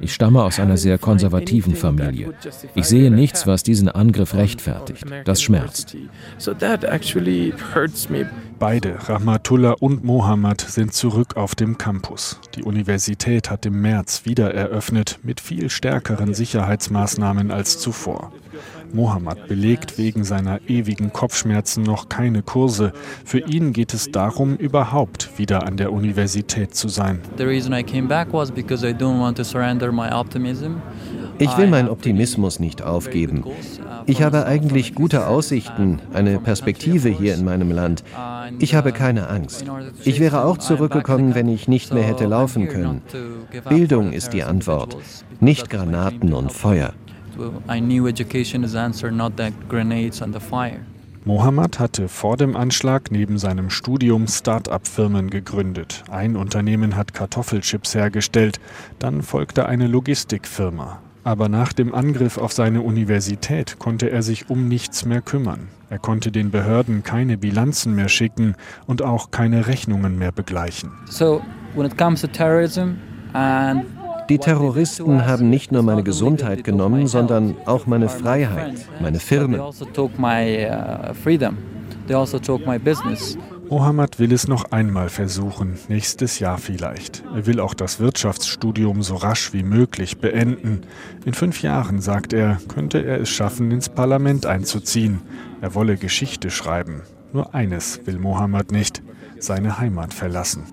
Ich 0.00 0.14
stamme 0.14 0.42
aus 0.42 0.58
einer 0.58 0.76
sehr 0.76 0.98
konservativen 0.98 1.74
Familie. 1.76 2.32
Ich 2.74 2.86
sehe 2.86 3.10
nichts, 3.10 3.46
was 3.46 3.62
diesen 3.62 3.88
Angriff 3.88 4.34
rechtfertigt. 4.34 5.04
Das 5.24 5.42
schmerzt. 5.42 5.96
Beide, 8.58 8.96
Rahmatullah 9.08 9.72
und 9.80 10.02
Mohammed, 10.02 10.62
sind 10.62 10.94
zurück 10.94 11.36
auf 11.36 11.54
dem 11.54 11.76
Campus. 11.76 12.40
Die 12.54 12.62
Universität 12.62 13.50
hat 13.50 13.66
im 13.66 13.82
März 13.82 14.22
wieder 14.24 14.54
eröffnet 14.54 15.18
mit 15.22 15.40
viel 15.40 15.68
stärkeren 15.68 16.32
Sicherheitsmaßnahmen 16.32 17.50
als 17.50 17.78
zuvor. 17.78 18.32
Mohammed 18.96 19.46
belegt 19.46 19.98
wegen 19.98 20.24
seiner 20.24 20.58
ewigen 20.68 21.12
Kopfschmerzen 21.12 21.82
noch 21.82 22.08
keine 22.08 22.42
Kurse. 22.42 22.94
Für 23.26 23.40
ihn 23.40 23.74
geht 23.74 23.92
es 23.92 24.10
darum, 24.10 24.56
überhaupt 24.56 25.38
wieder 25.38 25.66
an 25.66 25.76
der 25.76 25.92
Universität 25.92 26.74
zu 26.74 26.88
sein. 26.88 27.20
Ich 31.38 31.58
will 31.58 31.66
meinen 31.68 31.88
Optimismus 31.90 32.58
nicht 32.58 32.82
aufgeben. 32.82 33.44
Ich 34.06 34.22
habe 34.22 34.46
eigentlich 34.46 34.94
gute 34.94 35.26
Aussichten, 35.26 36.00
eine 36.14 36.38
Perspektive 36.38 37.10
hier 37.10 37.34
in 37.34 37.44
meinem 37.44 37.70
Land. 37.70 38.02
Ich 38.60 38.74
habe 38.74 38.92
keine 38.92 39.28
Angst. 39.28 39.66
Ich 40.04 40.20
wäre 40.20 40.44
auch 40.44 40.56
zurückgekommen, 40.56 41.34
wenn 41.34 41.48
ich 41.48 41.68
nicht 41.68 41.92
mehr 41.92 42.04
hätte 42.04 42.24
laufen 42.24 42.68
können. 42.68 43.02
Bildung 43.68 44.12
ist 44.12 44.32
die 44.32 44.44
Antwort, 44.44 44.96
nicht 45.40 45.68
Granaten 45.68 46.32
und 46.32 46.50
Feuer. 46.50 46.94
I 47.68 47.80
knew 47.80 48.06
education 48.06 48.64
is 48.64 48.74
answer, 48.74 49.10
not 49.10 49.32
the 49.36 49.52
grenades 49.68 50.22
and 50.22 50.34
the 50.34 50.40
fire. 50.40 50.80
Mohammed 51.24 51.80
hatte 51.80 52.08
vor 52.08 52.36
dem 52.36 52.54
Anschlag 52.54 53.10
neben 53.10 53.36
seinem 53.38 53.68
Studium 53.68 54.28
Start-up-Firmen 54.28 55.28
gegründet. 55.28 56.04
Ein 56.08 56.36
Unternehmen 56.36 56.94
hat 56.94 57.14
Kartoffelchips 57.14 57.96
hergestellt, 57.96 58.60
dann 59.00 59.22
folgte 59.22 59.66
eine 59.66 59.88
Logistikfirma. 59.88 61.00
Aber 61.24 61.48
nach 61.48 61.72
dem 61.72 61.92
Angriff 61.92 62.38
auf 62.38 62.52
seine 62.52 62.82
Universität 62.82 63.80
konnte 63.80 64.08
er 64.08 64.22
sich 64.22 64.48
um 64.48 64.68
nichts 64.68 65.04
mehr 65.04 65.20
kümmern. 65.20 65.66
Er 65.90 65.98
konnte 65.98 66.30
den 66.30 66.52
Behörden 66.52 67.02
keine 67.02 67.36
Bilanzen 67.36 67.96
mehr 67.96 68.08
schicken 68.08 68.54
und 68.86 69.02
auch 69.02 69.32
keine 69.32 69.66
Rechnungen 69.66 70.20
mehr 70.20 70.30
begleichen. 70.30 70.92
So, 71.10 71.42
when 71.74 71.86
it 71.86 71.98
comes 71.98 72.20
to 72.20 72.28
terrorism 72.28 72.98
and 73.32 73.84
die 74.28 74.38
Terroristen 74.38 75.26
haben 75.26 75.50
nicht 75.50 75.72
nur 75.72 75.82
meine 75.82 76.02
Gesundheit 76.02 76.64
genommen, 76.64 77.06
sondern 77.06 77.56
auch 77.66 77.86
meine 77.86 78.08
Freiheit, 78.08 78.74
meine 79.00 79.20
Firmen. 79.20 79.60
Mohammed 83.68 84.20
will 84.20 84.32
es 84.32 84.46
noch 84.46 84.70
einmal 84.70 85.08
versuchen, 85.08 85.76
nächstes 85.88 86.38
Jahr 86.38 86.58
vielleicht. 86.58 87.24
Er 87.34 87.46
will 87.46 87.58
auch 87.58 87.74
das 87.74 87.98
Wirtschaftsstudium 87.98 89.02
so 89.02 89.16
rasch 89.16 89.52
wie 89.52 89.64
möglich 89.64 90.18
beenden. 90.18 90.82
In 91.24 91.34
fünf 91.34 91.62
Jahren, 91.62 92.00
sagt 92.00 92.32
er, 92.32 92.60
könnte 92.68 93.04
er 93.04 93.20
es 93.20 93.28
schaffen, 93.28 93.72
ins 93.72 93.88
Parlament 93.88 94.46
einzuziehen. 94.46 95.20
Er 95.60 95.74
wolle 95.74 95.96
Geschichte 95.96 96.50
schreiben. 96.50 97.02
Nur 97.32 97.54
eines 97.54 98.06
will 98.06 98.20
Mohammed 98.20 98.70
nicht, 98.70 99.02
seine 99.38 99.78
Heimat 99.78 100.14
verlassen. 100.14 100.64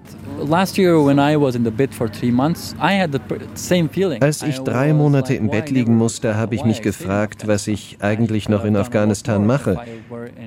Als 4.21 4.41
ich 4.41 4.59
drei 4.59 4.93
Monate 4.93 5.33
im 5.35 5.49
Bett 5.49 5.69
liegen 5.69 5.95
musste, 5.95 6.35
habe 6.35 6.55
ich 6.55 6.63
mich 6.65 6.81
gefragt, 6.81 7.47
was 7.47 7.67
ich 7.67 7.97
eigentlich 8.01 8.49
noch 8.49 8.65
in 8.65 8.75
Afghanistan 8.75 9.45
mache. 9.45 9.79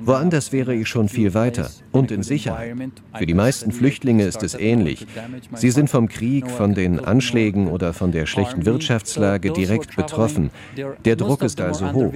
Woanders 0.03 0.51
wäre 0.51 0.75
ich 0.75 0.87
schon 0.87 1.09
viel 1.09 1.33
weiter 1.33 1.69
und 1.91 2.11
in 2.11 2.23
Sicherheit. 2.23 2.75
Für 3.17 3.25
die 3.25 3.33
meisten 3.33 3.71
Flüchtlinge 3.71 4.23
ist 4.23 4.43
es 4.43 4.53
ähnlich. 4.55 5.05
Sie 5.55 5.71
sind 5.71 5.89
vom 5.89 6.07
Krieg, 6.07 6.49
von 6.49 6.73
den 6.73 6.99
Anschlägen 6.99 7.67
oder 7.67 7.93
von 7.93 8.11
der 8.11 8.25
schlechten 8.25 8.65
Wirtschaftslage 8.65 9.51
direkt 9.51 9.95
betroffen. 9.95 10.51
Der 11.05 11.15
Druck 11.15 11.41
ist 11.41 11.61
also 11.61 11.91
hoch. 11.93 12.13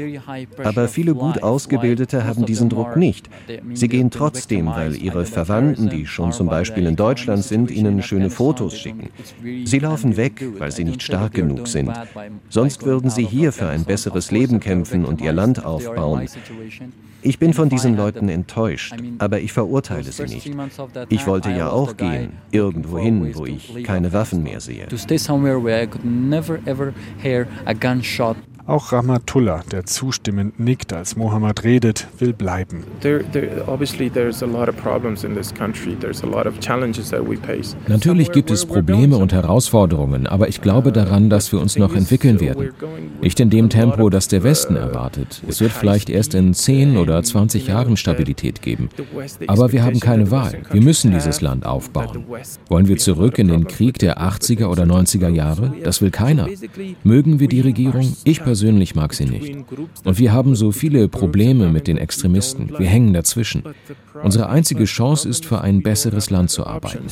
Aber 0.64 0.88
viele 0.88 1.14
gut 1.16 1.44
Ausgebildete 1.44 2.26
haben 2.26 2.46
diesen 2.46 2.70
Druck 2.70 2.96
nicht. 2.96 3.30
Sie 3.74 3.88
gehen 3.88 4.12
trotzdem, 4.12 4.68
weil 4.68 4.96
ihre 4.96 5.26
Verwandten, 5.26 5.90
die 5.90 6.06
schon 6.06 6.32
zum 6.32 6.48
Beispiel 6.48 6.86
in 6.86 6.96
Deutschland 6.96 7.44
sind, 7.44 7.72
ihnen 7.72 8.02
schöne 8.02 8.30
Fotos 8.30 8.78
schicken. 8.78 9.10
Sie 9.66 9.80
laufen 9.80 10.18
weg, 10.18 10.44
weil 10.58 10.72
sie 10.72 10.84
nicht 10.84 11.04
stark 11.04 11.34
genug 11.34 11.68
sind. 11.68 11.92
Sonst 12.50 12.86
würden 12.86 13.10
sie 13.10 13.26
hier 13.26 13.52
für 13.52 13.68
ein 13.68 13.86
besseres 13.86 14.32
Leben 14.32 14.60
kämpfen 14.60 15.06
und 15.06 15.22
ihr 15.22 15.34
Land 15.34 15.66
aufbauen. 15.66 16.28
Ich 17.24 17.40
bin 17.40 17.54
von 17.54 17.70
diesen 17.70 17.96
Leuten 17.96 18.30
enttäuscht, 18.30 18.94
aber 19.20 19.40
ich 19.40 19.54
verurteile 19.54 20.12
sie 20.12 20.24
nicht. 20.24 20.52
Ich 21.10 21.28
wollte 21.28 21.52
ja 21.52 21.70
auch 21.70 21.96
gehen, 21.98 22.34
irgendwohin, 22.52 23.36
wo 23.36 23.46
ich 23.46 23.84
keine 23.84 24.14
Waffen 24.14 24.44
mehr 24.44 24.60
sehe. 24.60 24.88
Auch 28.68 28.92
Rahmatullah, 28.92 29.64
der 29.72 29.86
zustimmend 29.86 30.60
nickt, 30.60 30.94
als 30.94 31.16
Mohammed 31.16 31.64
redet, 31.64 32.08
will 32.20 32.34
bleiben. 32.34 32.84
Natürlich 37.88 38.32
gibt 38.32 38.52
es 38.52 38.66
Probleme 38.66 39.18
und 39.18 39.34
Herausforderungen, 39.34 40.28
aber 40.28 40.48
ich 40.48 40.62
glaube 40.62 40.92
daran, 40.92 41.30
dass 41.30 41.52
wir 41.52 41.60
uns 41.60 41.78
noch 41.78 41.96
entwickeln 41.96 42.40
werden. 42.40 42.70
Nicht 43.22 43.40
in 43.40 43.50
dem 43.50 43.70
Tempo, 43.70 44.10
das 44.10 44.28
der 44.28 44.44
Westen 44.44 44.76
erwartet. 44.76 45.42
Es 45.48 45.60
wird 45.60 45.72
vielleicht 45.72 46.10
erst 46.10 46.36
in 46.36 46.54
10 46.54 46.98
oder 46.98 47.22
20 47.24 47.68
Jahren 47.68 47.98
Stabilität 47.98 48.62
geben. 48.62 48.90
Aber 49.48 49.72
wir 49.72 49.84
haben 49.84 50.00
keine 50.00 50.30
Wahl. 50.30 50.60
Wir 50.72 50.82
müssen 50.82 51.12
dieses 51.12 51.42
Land 51.42 51.66
aufbauen. 51.66 52.26
Wollen 52.70 52.88
wir 52.88 52.98
zurück 52.98 53.40
in 53.40 53.48
den 53.48 53.68
Krieg 53.68 53.98
der 53.98 54.22
80er 54.22 54.68
oder 54.68 54.84
90er 54.84 55.30
Jahre? 55.30 55.74
Das 55.84 56.02
will 56.02 56.12
keiner. 56.12 56.48
Mögen 57.04 57.40
wir 57.40 57.48
die 57.48 57.62
Regierung? 57.62 58.16
Ich 58.24 58.38
persönlich 58.44 58.51
persönlich 58.52 58.96
mag 58.96 59.14
sie 59.14 59.28
nicht. 59.28 59.56
Und 60.04 60.20
wir 60.20 60.34
haben 60.34 60.56
so 60.56 60.74
viele 60.74 61.08
Probleme 61.08 61.70
mit 61.70 61.88
den 61.88 61.98
Extremisten. 61.98 62.70
Wir 62.78 62.88
hängen 62.88 63.14
dazwischen. 63.14 63.64
Unsere 64.22 64.50
einzige 64.50 64.84
Chance 64.84 65.30
ist, 65.30 65.46
für 65.46 65.62
ein 65.62 65.82
besseres 65.82 66.30
Land 66.30 66.50
zu 66.50 66.68
arbeiten. 66.68 67.06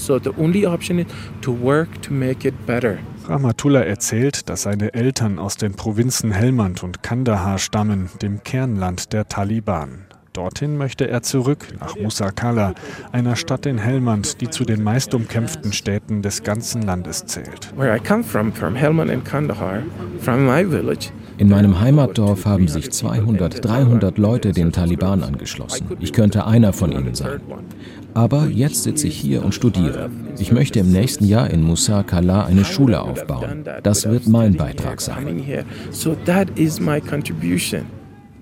Rahmatullah 3.25 3.81
erzählt, 3.81 4.49
dass 4.49 4.63
seine 4.63 4.93
Eltern 4.93 5.39
aus 5.39 5.55
den 5.55 5.75
Provinzen 5.75 6.31
Helmand 6.31 6.83
und 6.83 7.03
Kandahar 7.03 7.57
stammen, 7.57 8.09
dem 8.21 8.43
Kernland 8.43 9.13
der 9.13 9.29
Taliban. 9.29 10.09
Dorthin 10.33 10.77
möchte 10.77 11.07
er 11.07 11.21
zurück, 11.21 11.67
nach 11.79 11.95
Musakala, 11.97 12.73
einer 13.11 13.35
Stadt 13.35 13.65
in 13.65 13.77
Helmand, 13.77 14.41
die 14.41 14.49
zu 14.49 14.63
den 14.63 14.83
meist 14.83 15.13
umkämpften 15.13 15.73
Städten 15.73 16.21
des 16.21 16.43
ganzen 16.43 16.83
Landes 16.83 17.25
zählt. 17.25 17.73
Where 17.75 17.95
I 17.95 17.99
come 17.99 18.23
from, 18.23 18.53
from 18.53 18.75
Helmand 18.75 19.11
and 19.11 19.25
Kandahar, 19.25 19.83
from 20.19 20.45
my 20.45 20.63
village, 20.63 21.11
in 21.39 21.47
meinem 21.47 21.79
Heimatdorf 21.79 22.45
haben 22.45 22.67
sich 22.67 22.91
200, 22.91 23.63
300 23.63 24.17
Leute 24.17 24.51
den 24.51 24.73
Taliban 24.73 25.23
angeschlossen. 25.23 25.87
Ich 26.01 26.11
könnte 26.11 26.45
einer 26.45 26.73
von 26.73 26.91
ihnen 26.91 27.15
sein. 27.15 27.39
Aber 28.13 28.47
jetzt 28.47 28.83
sitze 28.83 29.07
ich 29.07 29.15
hier 29.15 29.45
und 29.45 29.55
studiere. 29.55 30.09
Ich 30.37 30.51
möchte 30.51 30.79
im 30.79 30.91
nächsten 30.91 31.23
Jahr 31.23 31.49
in 31.49 31.63
Musa 31.63 32.03
Kala 32.03 32.45
eine 32.45 32.65
Schule 32.65 33.01
aufbauen. 33.01 33.63
Das 33.83 34.05
wird 34.05 34.27
mein 34.27 34.57
Beitrag 34.57 34.99
sein. 34.99 35.41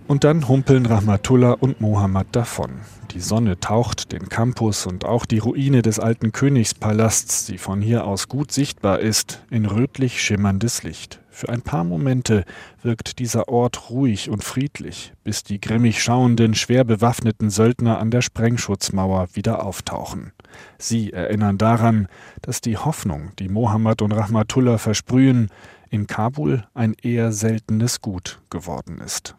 Und 0.08 0.24
dann 0.24 0.48
humpeln 0.48 0.88
Rahmatullah 0.88 1.52
und 1.52 1.80
Mohammed 1.80 2.28
davon. 2.32 2.72
Die 3.12 3.20
Sonne 3.20 3.60
taucht 3.60 4.12
den 4.12 4.28
Campus 4.28 4.88
und 4.88 5.06
auch 5.06 5.28
die 5.28 5.38
Ruine 5.38 5.84
des 5.84 6.00
alten 6.00 6.32
Königspalasts, 6.32 7.46
die 7.46 7.60
von 7.60 7.80
hier 7.80 8.06
aus 8.06 8.28
gut 8.28 8.52
sichtbar 8.52 9.00
ist, 9.02 9.44
in 9.52 9.66
rötlich 9.66 10.20
schimmerndes 10.20 10.82
Licht. 10.82 11.20
Für 11.38 11.50
ein 11.50 11.62
paar 11.62 11.84
Momente 11.84 12.46
wirkt 12.82 13.20
dieser 13.20 13.48
Ort 13.48 13.92
ruhig 13.92 14.32
und 14.32 14.44
friedlich, 14.44 15.14
bis 15.24 15.44
die 15.44 15.62
grimmig 15.62 16.02
schauenden, 16.02 16.56
schwer 16.56 16.84
bewaffneten 16.84 17.52
Söldner 17.52 18.00
an 18.00 18.10
der 18.10 18.24
Sprengschutzmauer 18.24 19.28
wieder 19.34 19.64
auftauchen. 19.64 20.32
Sie 20.80 21.14
erinnern 21.14 21.60
daran, 21.60 22.08
dass 22.42 22.60
die 22.62 22.78
Hoffnung, 22.78 23.34
die 23.38 23.50
Mohammed 23.50 24.02
und 24.02 24.14
Rahmatullah 24.14 24.80
versprühen, 24.80 25.52
in 25.92 26.08
Kabul 26.08 26.64
ein 26.74 26.96
eher 27.00 27.32
seltenes 27.32 28.02
Gut 28.02 28.42
geworden 28.50 29.00
ist. 29.00 29.37